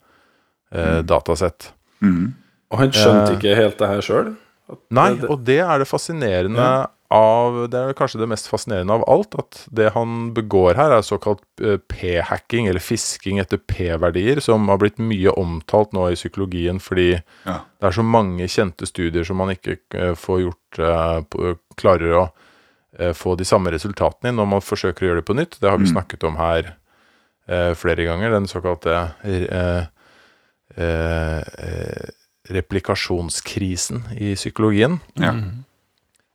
[0.71, 1.71] eh, datasett.
[2.03, 2.33] Mm.
[2.73, 3.37] Og han skjønte Eh.
[3.37, 4.33] ikke helt det her sjøl?
[4.95, 6.87] Nei, og det er det fascinerende Ja.
[7.13, 11.01] Av Det er kanskje det mest fascinerende av alt, at det han begår her, er
[11.05, 16.79] såkalt eh, p-hacking, eller fisking etter p-verdier, som har blitt mye omtalt nå i psykologien
[16.81, 17.11] fordi
[17.45, 17.59] Ja.
[17.79, 22.25] det er så mange kjente studier som man ikke eh, får gjort eh, klarer å
[23.17, 25.55] få de samme resultatene i når man forsøker å gjøre det på nytt.
[25.59, 25.93] Det har vi Mm.
[25.95, 26.75] snakket om her
[27.75, 28.93] flere ganger, den såkalte
[29.25, 29.87] eh,
[30.77, 32.09] eh, eh,
[32.49, 34.99] replikasjonskrisen i psykologien.
[35.19, 35.33] Ja.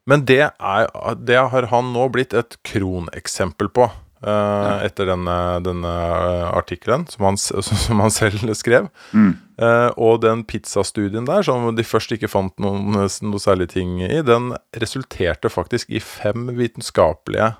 [0.08, 0.90] Men det, er,
[1.20, 3.90] det har han nå blitt et kroneksempel på.
[4.24, 7.38] eh, Etter denne, denne eh, artikkelen som han,
[7.84, 8.88] som han selv skrev.
[9.12, 9.34] Mm.
[9.58, 14.20] Uh, og den pizzastudien der, som de først ikke fant noen, noe særlig ting i,
[14.22, 17.56] den resulterte faktisk i fem vitenskapelige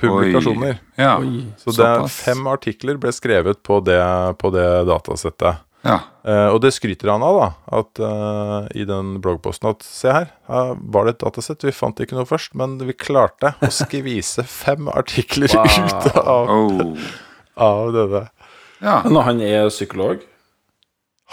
[0.00, 0.80] publikasjoner.
[0.96, 1.18] Ja.
[1.20, 1.44] Oi.
[1.60, 4.00] Så det fem artikler ble skrevet på det,
[4.40, 5.60] på det datasettet.
[5.84, 5.98] Ja.
[6.24, 7.48] Uh, og det skryter han av, da.
[7.78, 11.64] At, uh, I den bloggposten at se her, her var det et datasett.
[11.68, 15.66] Vi fant ikke noe først, men vi klarte å skvise fem artikler Wow.
[15.84, 17.10] ut av, Oh.
[17.60, 18.22] av denne.
[18.80, 19.02] Ja.
[19.04, 20.22] Men han er psykolog?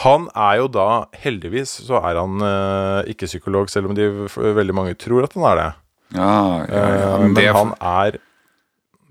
[0.03, 0.87] Han er jo da,
[1.23, 5.47] heldigvis, så er han uh, ikke psykolog, selv om de veldig mange tror at han
[5.51, 5.69] er det.
[6.17, 6.35] Ja,
[6.67, 7.17] ja, ja.
[7.23, 8.19] Men men han er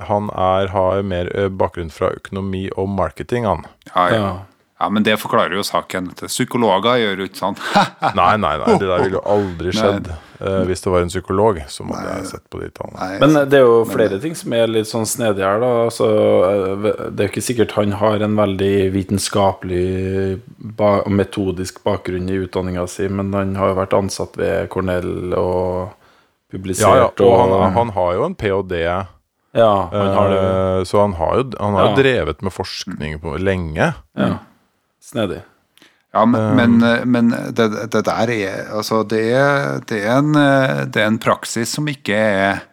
[0.01, 1.29] han er, har mer
[1.61, 3.67] bakgrunn fra økonomi og marketing, han.
[3.95, 4.31] ja, ja.
[4.81, 4.89] Ja.
[4.89, 6.09] men det forklarer jo saken.
[6.25, 7.57] Psykologer gjør jo ikke sånn.
[8.17, 10.09] Nei, nei, nei, det der ville jo aldri skjedd
[10.41, 12.97] uh, hvis det var en psykolog som hadde sett på de tallene.
[12.97, 15.71] Nei, Men det er jo flere ting som er litt sånn snedige her, da.
[15.85, 16.09] Altså,
[16.49, 20.41] eh, det er jo ikke sikkert han har en veldig vitenskapelig
[20.81, 25.91] ba metodisk bakgrunn i utdanninga si, men han har jo vært ansatt ved Cornell og
[26.51, 28.81] publisert Ja, ja, og han, han har jo en ph.d.,
[29.55, 30.41] Ja, han har det.
[30.41, 31.97] eh, så han har jo, han har jo Ja.
[32.03, 33.93] drevet med forskning på lenge.
[34.19, 34.37] Ja.
[35.11, 35.43] Snedig.
[36.11, 40.19] Ja, men, Um, men, eh, men det, det der er Altså, det er, det, er
[40.19, 42.67] en, eh, det er en praksis som ikke er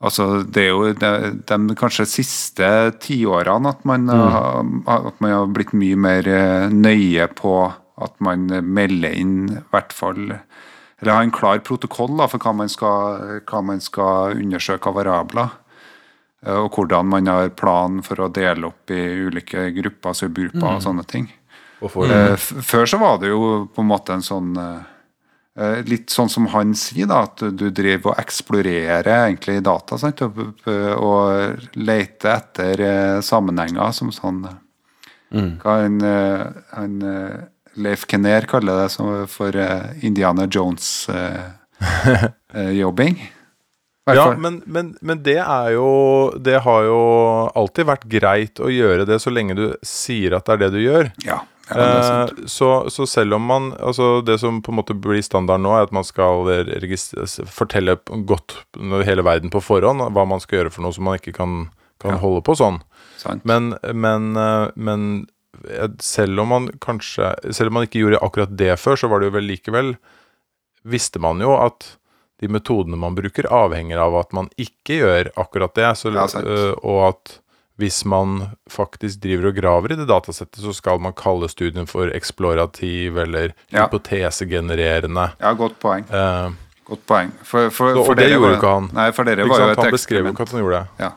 [0.00, 1.10] Altså, det er jo de,
[1.46, 2.66] de kanskje siste
[3.04, 7.52] tiårene at man, har, at man har blitt mye mer eh, nøye på
[8.00, 12.54] at man melder inn i hvert fall Eller har en klar protokoll da, for hva
[12.56, 15.50] man skal, hva man skal undersøke av variabler.
[16.48, 21.04] og hvordan man har plan for å dele opp i ulike grupper, subgrupper og sånne
[21.04, 21.28] ting.
[21.82, 24.80] Eh, Før så var det jo på en måte en sånn eh,
[25.58, 29.96] eh, Litt sånn som han sier, da, at du driver og eksplorerer egentlig data.
[29.98, 30.20] Sant?
[30.22, 30.36] Og,
[30.68, 34.46] og leter etter eh, sammenhenger som sånn
[35.30, 35.62] Mm.
[35.62, 36.42] Hva han, eh,
[36.74, 36.94] han
[37.78, 43.14] Leif Kenner kaller det som for eh, Indiana Jones-jobbing.
[44.10, 46.96] Ja, men, men, men det er jo Det har jo
[47.54, 50.80] alltid vært greit å gjøre det så lenge du sier at det er det du
[50.82, 51.12] gjør.
[51.22, 51.36] ja,
[51.74, 51.86] ja.
[52.24, 55.70] Eh, så, så selv om man Altså Det som på en måte blir standard nå,
[55.76, 56.48] er at man skal
[57.50, 57.96] fortelle
[58.28, 58.56] godt
[59.06, 61.68] hele verden på forhånd hva man skal gjøre for noe, som man ikke kan,
[62.02, 62.20] kan Ja.
[62.22, 62.80] holde på sånn.
[63.18, 63.44] sant.
[63.44, 65.26] Men, men, eh, men
[65.68, 69.20] eh, selv om man kanskje Selv om man ikke gjorde akkurat det før, så var
[69.20, 69.96] det jo vel likevel
[70.84, 71.96] Visste man jo at
[72.40, 75.90] de metodene man bruker, avhenger av at man ikke gjør akkurat det.
[76.00, 76.24] Så, Ja,
[76.80, 77.34] og at
[77.80, 82.12] hvis man faktisk driver og graver i det datasettet, så skal man kalle studien for
[82.14, 83.86] eksplorativ eller Ja.
[83.86, 85.30] hypotesegenererende.
[85.40, 86.04] Ja, godt poeng.
[86.10, 86.50] Eh,
[86.90, 87.28] Godt poeng.
[87.46, 88.90] For, for, Så- og for det gjorde var- jo ikke han.
[88.92, 89.78] Nei, for dere ikke var jo sant?
[89.78, 90.88] et Han beskrev jo ikke at han gjorde det.
[91.04, 91.10] Ja.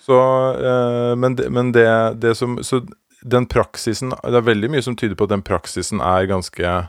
[0.00, 0.18] Så,
[0.64, 1.86] eh, men det, men det,
[2.20, 2.86] det som Så
[3.22, 6.86] den praksisen Det er veldig mye som tyder på at den praksisen er ganske eh,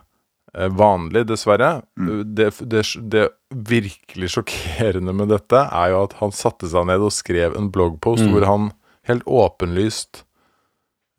[0.54, 1.82] vanlig, dessverre.
[2.26, 7.14] Det, det, det virkelig sjokkerende med dette er jo at han satte seg ned og
[7.14, 8.72] skrev en bloggpost hvor han
[9.10, 10.24] helt åpenlyst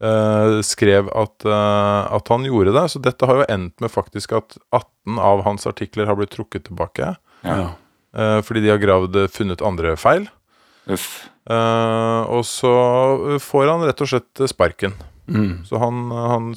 [0.03, 2.85] uh, skrev at, uh, at han gjorde det.
[2.91, 6.67] Så dette har jo endt med faktisk at 18 av hans artikler har blitt trukket
[6.71, 7.15] tilbake.
[7.47, 7.73] Ja.
[8.11, 10.27] Uh, fordi de har gravd funnet andre feil.
[11.51, 12.73] Eh, og så
[13.43, 14.95] får han rett og slett sparken.
[15.29, 15.65] Mm.
[15.65, 16.55] Så han, han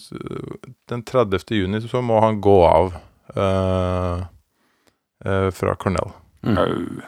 [0.89, 1.39] Den 30.
[1.49, 2.93] juni så må han gå av
[3.35, 4.23] eh,
[5.25, 6.13] eh, fra Cornell.
[6.43, 7.01] Mm.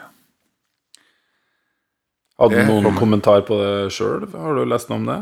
[2.38, 3.00] Hadde du noen kommer.
[3.00, 4.28] kommentar på det sjøl?
[4.32, 5.20] Har du lest noe om det?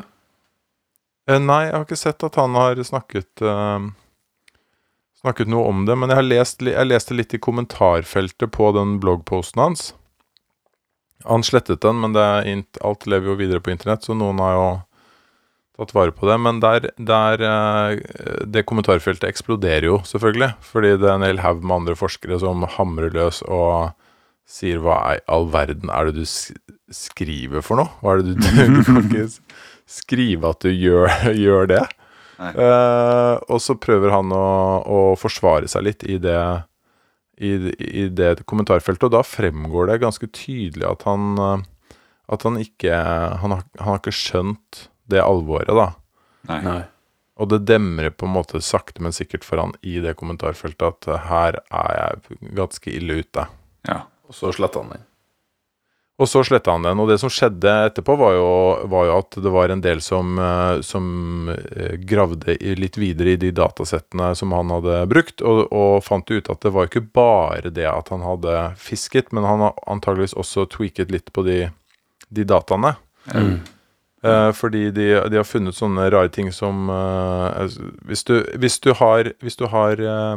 [1.31, 3.91] Eh, nei, jeg har ikke sett at han har snakket eh,
[5.25, 8.99] Snakket noe om det, men jeg har lest, jeg leste litt i kommentarfeltet på den
[9.01, 9.85] bloggposten hans.
[11.25, 14.43] Han slettet den, men det er int, alt lever jo videre på internett, så noen
[14.45, 14.67] har jo
[15.79, 16.39] tatt vare på det.
[16.41, 20.55] Men der, der eh, Det kommentarfeltet eksploderer jo, selvfølgelig.
[20.65, 23.95] Fordi det er en hel haug med andre forskere som hamrer løs og
[24.45, 26.27] sier hva i all verden er det du
[26.93, 27.91] skriver for noe?
[28.03, 29.29] Hva er det du, du kan ikke
[29.89, 31.09] skrive at du gjør,
[31.45, 31.85] gjør det?
[32.35, 34.47] Eh, og så prøver han å,
[34.85, 36.39] å forsvare seg litt i det,
[37.39, 41.71] i, i det kommentarfeltet, og da fremgår det ganske tydelig at han eh,
[42.33, 42.97] At han ikke
[43.43, 45.93] Han har, han har ikke skjønt det alvoret, da.
[46.51, 46.61] Nei.
[46.65, 46.83] Nei.
[47.35, 51.09] Og det demrer på en måte sakte, men sikkert for han i det kommentarfeltet at
[51.11, 53.49] eh, her er jeg ganske ille ute.
[53.89, 54.05] Ja.
[54.29, 55.03] Og så sletta han den.
[56.15, 57.01] Og så sletta han den.
[57.03, 58.51] Og det som skjedde etterpå, var jo,
[58.91, 63.41] var jo at det var en del som, eh, som eh, gravde litt videre i
[63.41, 67.75] de datasettene som han hadde brukt, og, og fant ut at det var ikke bare
[67.75, 71.65] det at han hadde fisket, men han har antageligvis også tweaket litt på de,
[72.31, 72.95] de dataene.
[73.35, 73.57] Mm.
[74.25, 78.95] Eh, fordi de, de har funnet sånne rare ting som altså, hvis, du, hvis du
[78.97, 80.37] har, hvis du har eh,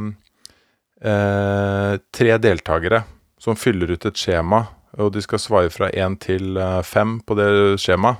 [2.12, 3.04] tre deltakere
[3.40, 4.66] som fyller ut et skjema,
[4.98, 7.50] og de skal svare fra én til fem på det
[7.84, 8.18] skjemaet,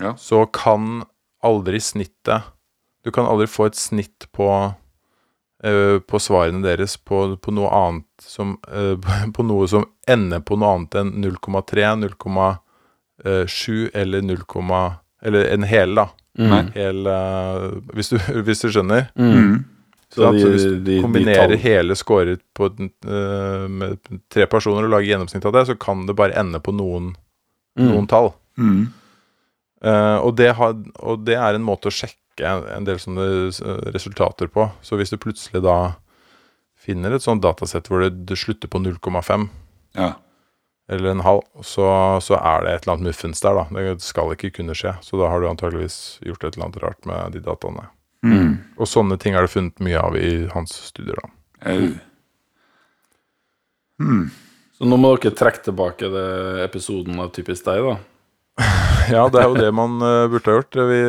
[0.00, 0.12] Ja.
[0.16, 1.02] så kan
[1.42, 2.42] aldri snittet
[3.04, 4.46] Du kan aldri få et snitt på
[5.60, 8.54] på svarene deres på, på noe annet som
[9.36, 11.82] På noe som ender på noe annet enn 0,3,
[13.24, 14.38] 0,7 eller 0,
[15.22, 16.06] eller en hel, da.
[16.40, 16.62] Nei.
[16.74, 19.08] Hel, uh, hvis, du, hvis du skjønner.
[19.18, 19.64] Mm.
[20.10, 20.36] Så Sant?
[20.36, 23.98] de, så hvis du de kombinerer de hele scoret på, uh, med
[24.32, 27.12] tre personer og lager gjennomsnitt av det, så kan det bare ende på noen,
[27.78, 27.86] Mm.
[27.92, 28.32] noen tall.
[28.58, 28.88] Mm.
[29.80, 33.26] Eh, og, det har, og det er en måte å sjekke en, en del sånne
[33.48, 34.66] eh, resultater på.
[34.84, 35.94] Så hvis du plutselig da
[36.80, 39.48] finner et sånt datasett hvor det, det slutter på 0,5
[39.96, 40.10] Ja.
[40.90, 41.86] Eller en halv, så,
[42.18, 43.82] så er det et eller annet muffens der, da.
[43.94, 44.96] Det skal ikke kunne skje.
[45.06, 47.86] Så da har du antageligvis gjort et eller annet rart med de dataene.
[48.26, 48.56] Mm.
[48.76, 51.30] Og sånne ting er det funnet mye av i hans studier, da.
[51.70, 51.90] Au.
[54.00, 54.24] Mm.
[54.80, 56.28] Så nå må dere trekke tilbake det
[56.64, 57.98] episoden av Typisk deg, da.
[59.10, 60.76] Ja, det er jo det man eh, burde ha gjort.
[60.90, 61.00] Vi,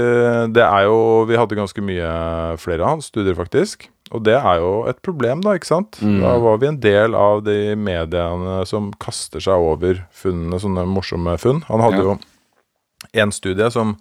[0.56, 0.97] det er jo,
[1.30, 2.14] vi hadde ganske mye
[2.62, 3.89] flere av hans studier, faktisk.
[4.12, 5.99] Og det er jo et problem, da, ikke sant?
[6.03, 6.18] Mm.
[6.24, 11.38] Da var vi en del av de mediene som kaster seg over funnene, sånne morsomme
[11.39, 11.64] funn.
[11.70, 12.03] Han hadde Ja.
[12.12, 12.20] jo
[13.24, 13.95] én studie som,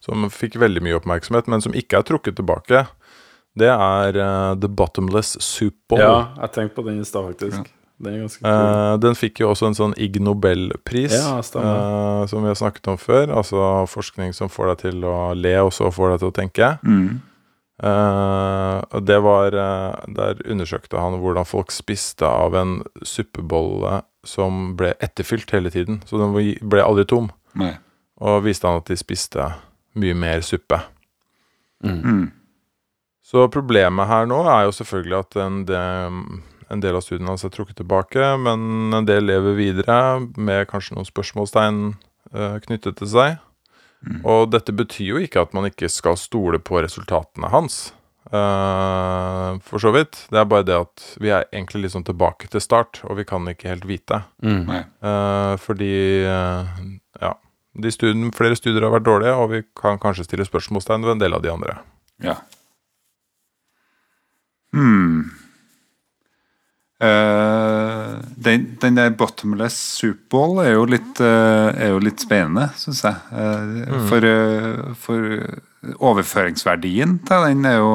[0.00, 2.86] som fikk veldig mye oppmerksomhet, men som ikke er trukket tilbake.
[3.56, 6.00] Det er uh, The Bottomless Soup Bowl.
[6.02, 7.70] Ja, jeg tenkte på den i stad, faktisk.
[8.02, 8.50] Den er ganske kul.
[8.50, 12.88] Eh, den fikk jo også en sånn Ig Nobel-pris, Ja, eh, som vi har snakket
[12.90, 13.30] om før.
[13.30, 16.70] Altså forskning som får deg til å le, og så får deg til å tenke.
[16.82, 17.22] Mm.
[17.82, 24.76] Eh, og det var uh, Der undersøkte han hvordan folk spiste av en suppebolle som
[24.78, 26.00] ble etterfylt hele tiden.
[26.06, 27.28] Så den ble aldri tom.
[27.58, 27.74] Nei.
[28.22, 29.50] Og viste han at de spiste
[29.98, 30.78] mye mer suppe.
[31.84, 32.30] Mm.
[33.24, 36.16] Så problemet her nå er jo selvfølgelig at en del,
[36.72, 39.98] en del av studiene hans er trukket tilbake, men en del lever videre
[40.36, 41.82] med kanskje noen spørsmålstegn
[42.32, 43.36] uh, knyttet til seg.
[44.24, 47.92] Og dette betyr jo ikke at man ikke skal stole på resultatene hans.
[48.32, 50.24] Uh, for så vidt.
[50.32, 53.46] Det er bare det at vi er egentlig sånn tilbake til start, og vi kan
[53.50, 54.22] ikke helt vite.
[54.42, 54.70] Mm.
[54.72, 55.92] Eh, fordi
[56.24, 56.72] uh,
[57.20, 57.34] ja,
[57.84, 61.24] de studien, flere studier har vært dårlige, og vi kan kanskje stille spørsmålstegn ved en
[61.24, 61.78] del av de andre.
[62.24, 62.38] Ja.
[64.74, 65.30] Hmm.
[67.04, 73.02] Eh, den, den der bottomless superball er jo litt, uh, er jo litt spennende, syns
[73.04, 73.18] jeg.
[73.34, 77.94] Eh, For, eh, for overføringsverdien til den er jo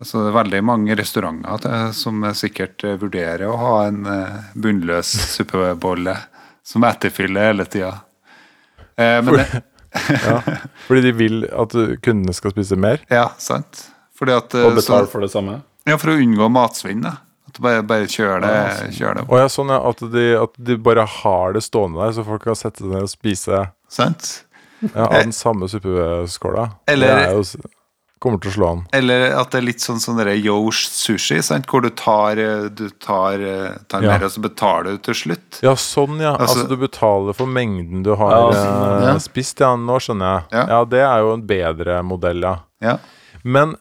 [0.00, 3.98] Altså, det er veldig mange restauranter som sikkert vurderer å ha en
[4.56, 6.14] bunnløs suppebolle
[6.64, 7.90] som etterfyller hele tida.
[8.96, 9.44] Men det,
[10.86, 13.04] Fordi de vil at uh, kundene skal spise mer.
[13.12, 13.90] ja, sant.
[14.16, 15.58] Fordi at Og betale for det samme.
[15.84, 17.18] Ja, for å unngå matsvinn, da.
[17.50, 19.26] At du bare, bare kjører det, kjører det.
[19.28, 22.54] Og ja, sånn at de, at de bare har det stående der, så folk kan
[22.58, 24.30] sette seg ned og spise Sant?
[24.86, 26.70] ja, av den samme suppeskåla.
[26.88, 27.68] Eller- Det er jo,
[28.20, 28.80] kommer til å slå an.
[28.92, 31.66] Eller at det er litt sånn sånn derre Yosh sushi, sant?
[31.66, 34.12] hvor du tar, eh, du tar, eh, tar Ja.
[34.18, 35.60] mer, og så betaler du til slutt.
[35.64, 36.36] Ja, sånn, ja.
[36.36, 39.14] Altså- Altså, du betaler for mengden du har Ja, sånn, eh, ja.
[39.18, 39.58] spist.
[39.60, 40.44] Ja, nå skjønner jeg.
[40.52, 40.66] Ja.
[40.68, 40.84] Ja.
[40.84, 42.56] det er jo en bedre modell, ja.
[42.82, 42.98] Ja.
[43.42, 43.76] Men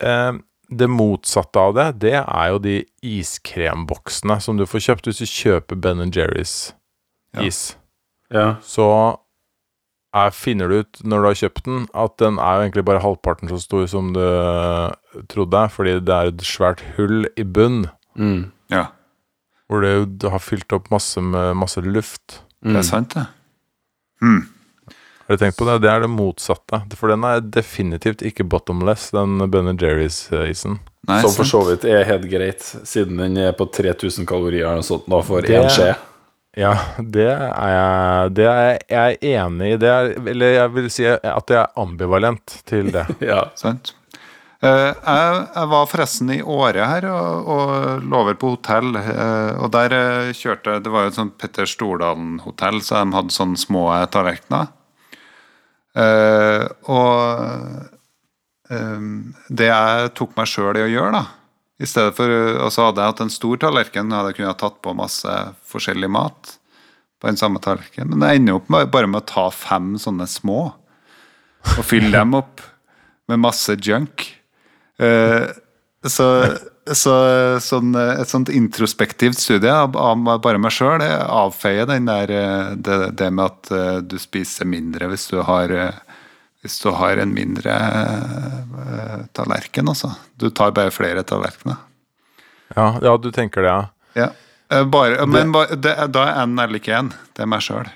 [0.00, 0.32] eh,
[0.70, 5.28] det motsatte av det, det er jo de iskremboksene som du får kjøpt hvis du
[5.30, 6.72] kjøper Ben Jerry's
[7.34, 7.42] Ja.
[7.44, 7.76] is.
[8.32, 8.56] Ja.
[8.62, 9.18] Så
[10.14, 13.02] er, finner du ut når du har kjøpt den, at den er jo egentlig bare
[13.04, 14.90] halvparten så stor som du eh,
[15.28, 17.86] trodde, fordi det er et svært hull i bunn,
[18.16, 18.50] Mm.
[18.70, 18.86] ja.
[19.68, 22.40] hvor det, du har fylt opp masse med masse luft.
[22.62, 22.76] Det Mm.
[22.76, 23.26] er sant, det.
[24.22, 24.48] Hmm.
[25.26, 25.80] Har du tenkt på det?
[25.82, 26.82] Det er det motsatte.
[26.94, 30.78] For den er definitivt ikke bottomless, den Ben Jerry's-isen.
[31.06, 34.82] Nei, Som for så vidt er helt greit, siden den er på 3000 kalorier eller
[34.82, 35.92] noe sånt da for én skje.
[36.56, 39.76] Ja, det er jeg Det er jeg enig i.
[39.82, 43.06] Det er, eller jeg vil si at jeg er ambivalent til det.
[43.32, 43.48] Ja.
[43.58, 43.92] Sant.
[44.64, 48.94] Uh, jeg, jeg var forresten i Åre her og, og lå over på hotell.
[48.96, 53.36] Uh, og der eh, kjørte Det var jo et sånt Petter Stordalen-hotell, så de hadde
[53.36, 54.72] sånne små tallerkener.
[55.96, 59.10] Eh, og um,
[59.48, 61.24] det jeg tok meg sjøl i å gjøre, da
[61.80, 62.28] I stedet for
[62.66, 65.36] Og så hadde jeg hatt en stor tallerken, hadde kunnet tatt på masse
[65.70, 66.56] forskjellig mat
[67.16, 70.28] på den samme tallerken, Men jeg ender opp med, bare med å ta fem sånne
[70.28, 70.60] små
[71.66, 72.60] og fylle dem opp
[73.26, 74.22] med masse junk.
[75.00, 75.48] Uh,
[76.06, 76.26] så
[76.94, 77.14] så
[77.62, 82.74] sånn, eh, et sånt introspektivt studie av, av bare meg sjøl avfeier den der, eh,
[82.76, 85.74] det, det med at eh, du spiser mindre hvis du har
[86.62, 90.08] hvis du har en mindre uh, tallerken, altså.
[90.34, 91.76] Du tar bare flere tallerkener.
[92.74, 93.84] Ja, ja du tenker det, ja.
[94.18, 94.82] Ja.
[94.90, 97.12] Bare, men bare, det, da er en eller ikke en.
[97.38, 97.86] Det er meg sjøl.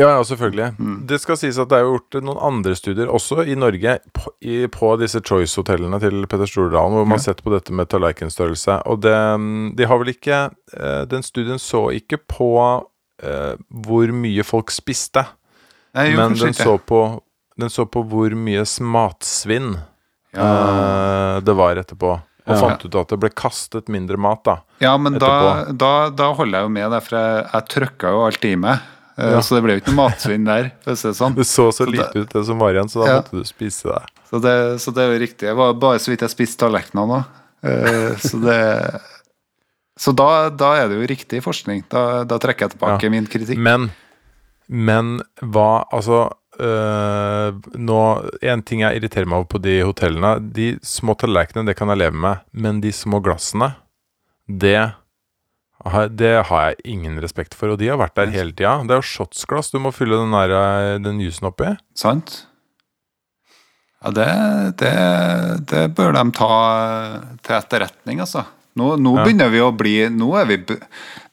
[0.00, 0.70] Ja, ja, selvfølgelig.
[1.08, 4.30] Det skal sies at det er jo gjort noen andre studier også i Norge på,
[4.40, 8.78] i, på disse Choice-hotellene til Petter Stordalen, hvor man har sett på dette med tallerkenstørrelse.
[8.88, 9.16] Og det,
[9.76, 12.48] de har vel ikke eh, Den studien så ikke på
[12.80, 15.26] uh, hvor mye folk spiste,
[15.98, 17.00] Nei, jo, men den så, på,
[17.60, 19.74] den så på hvor mye matsvinn
[20.32, 20.46] Ja.
[20.46, 22.14] uh, det var etterpå.
[22.46, 22.60] Og Ja.
[22.62, 24.56] fant ut at det ble kastet mindre mat, da.
[24.80, 28.48] Ja, men da, da, da holder jeg jo med, for jeg, jeg trykka jo alt
[28.48, 28.88] i meg.
[29.18, 31.34] Eh, Så det ble jo ikke noe matsvinn der, det sånn.
[31.36, 33.16] Det så så Så lite ut, det som var igjen, så da Ja.
[33.20, 34.02] måtte du spise det.
[34.30, 35.46] Så det, så det er jo riktig.
[35.48, 37.24] Det var bare så vidt jeg spiste tallerkenene.
[37.62, 39.00] Eh, Så det
[39.98, 41.82] Så da, da er det jo riktig forskning.
[41.90, 43.10] Da, da trekker jeg tilbake Ja.
[43.10, 43.58] min kritikk.
[43.58, 43.90] Men,
[44.68, 48.00] men hva Altså øh, Nå
[48.42, 51.98] En ting jeg irriterer meg over på de hotellene De små tallerkenene, det kan jeg
[51.98, 52.40] leve med.
[52.52, 53.74] Men de små glassene,
[54.48, 54.92] det
[56.12, 57.72] det har jeg ingen respekt for.
[57.72, 58.74] Og de har vært der hele tida.
[58.84, 61.70] Det er jo shotsglass du må fylle den, der, øh, den jusen oppi.
[61.96, 62.46] Sant?
[64.04, 64.26] Ja, det,
[64.80, 64.92] det,
[65.68, 66.50] det bør de ta
[67.44, 68.44] til etterretning, altså.
[68.76, 69.24] Nå, nå Ja.
[69.26, 70.56] begynner vi å bli Nå er vi,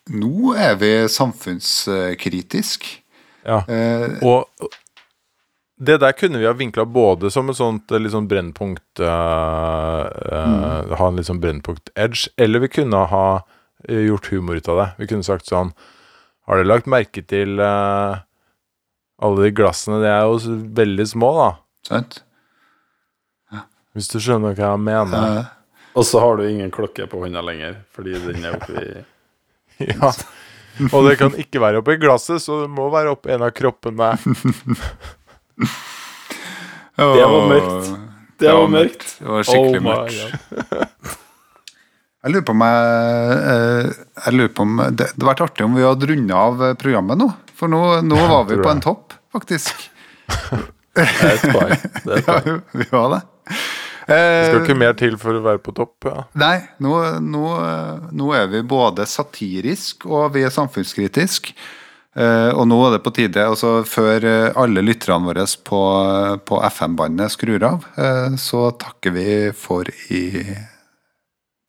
[0.10, 2.88] nå er vi samfunnskritisk.
[3.45, 3.62] Ja.
[3.68, 4.48] Eh, Og
[5.78, 10.95] det der kunne vi ha vinkla både som et sånt eh, sånn brennpunkt øh, øh,
[10.98, 13.54] Ha en litt sånn brennpunkt-edge, eller vi kunne ha eh,
[13.86, 14.88] gjort humor ut av det.
[15.01, 15.73] Vi kunne sagt sånn
[16.47, 18.23] Har dere lagt merke til uh,
[19.21, 19.99] alle de glassene?
[20.03, 21.49] De er jo veldig små, da.
[21.88, 22.23] Sant?
[23.97, 25.23] Hvis du skjønner hva jeg mener.
[25.25, 25.45] Ja.
[25.97, 28.84] Og så har du ingen klokke på hånda lenger, fordi den er oppi
[29.93, 30.11] Ja.
[30.93, 34.11] Og det kan ikke være oppi glasset, så det må være oppi en av kroppene.
[36.97, 37.89] Det var mørkt.
[38.41, 39.03] Det var mørkt.
[39.19, 41.17] Det var skikkelig Oh mørkt.
[42.28, 43.91] Jeg lurer på om jeg, eh,
[44.25, 47.21] jeg lurer på om Det hadde vært artig om vi hadde runda av eh, programmet
[47.21, 47.30] nå.
[47.55, 49.88] For nå, nå var vi på en topp, faktisk.
[50.97, 51.73] Det er et poeng.
[52.03, 53.23] Det er et Ja, vi var det.
[53.47, 53.59] Det
[54.07, 56.05] Eh, skal ikke mer til for å være på topp.
[56.07, 56.21] Ja.
[56.39, 57.41] Nei, nå, nå,
[58.15, 61.51] nå er vi både satirisk og vi er samfunnskritisk.
[62.17, 65.82] Eh, og nå er det på tide, altså før eh, alle lytterne våre på,
[66.49, 70.23] på FM-bandet skrur av, eh, så takker vi for i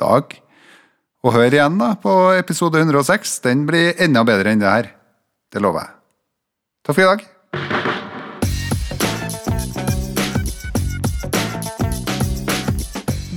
[0.00, 0.38] dag.
[1.26, 3.40] Og hør igjen da på episode 106.
[3.46, 4.92] Den blir enda bedre enn det her.
[5.50, 5.94] Det lover jeg.
[6.86, 7.26] Takk for i dag.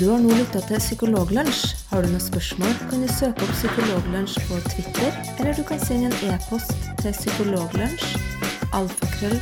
[0.01, 1.75] Du har nå lytta til Psykologlunsj.
[1.91, 6.09] Har du noen spørsmål, kan du søke opp Psykologlunsj på Twitter, eller du kan sende
[6.09, 6.73] en e-post
[7.03, 8.15] til psykologlunsj
[8.73, 9.39] alfakrøll.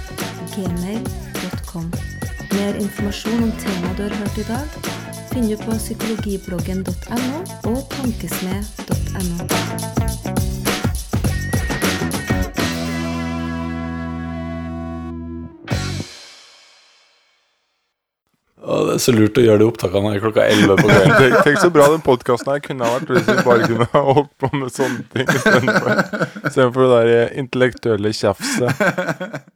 [2.50, 4.99] Mer informasjon om temaet du har hørt i dag,
[5.34, 9.50] finner du på psykologibloggen.no og tankesmed.no.
[18.70, 21.14] Det er så lurt å gjøre de opptakene her klokka 11 på kvelden.
[21.20, 24.02] Tenk, tenk så bra den podkasten her kunne ha vært hvis vi bare kunne ha
[24.10, 25.94] holdt på med sånne ting istedenfor
[26.50, 29.50] istedenfor det der intellektuelle tjafset.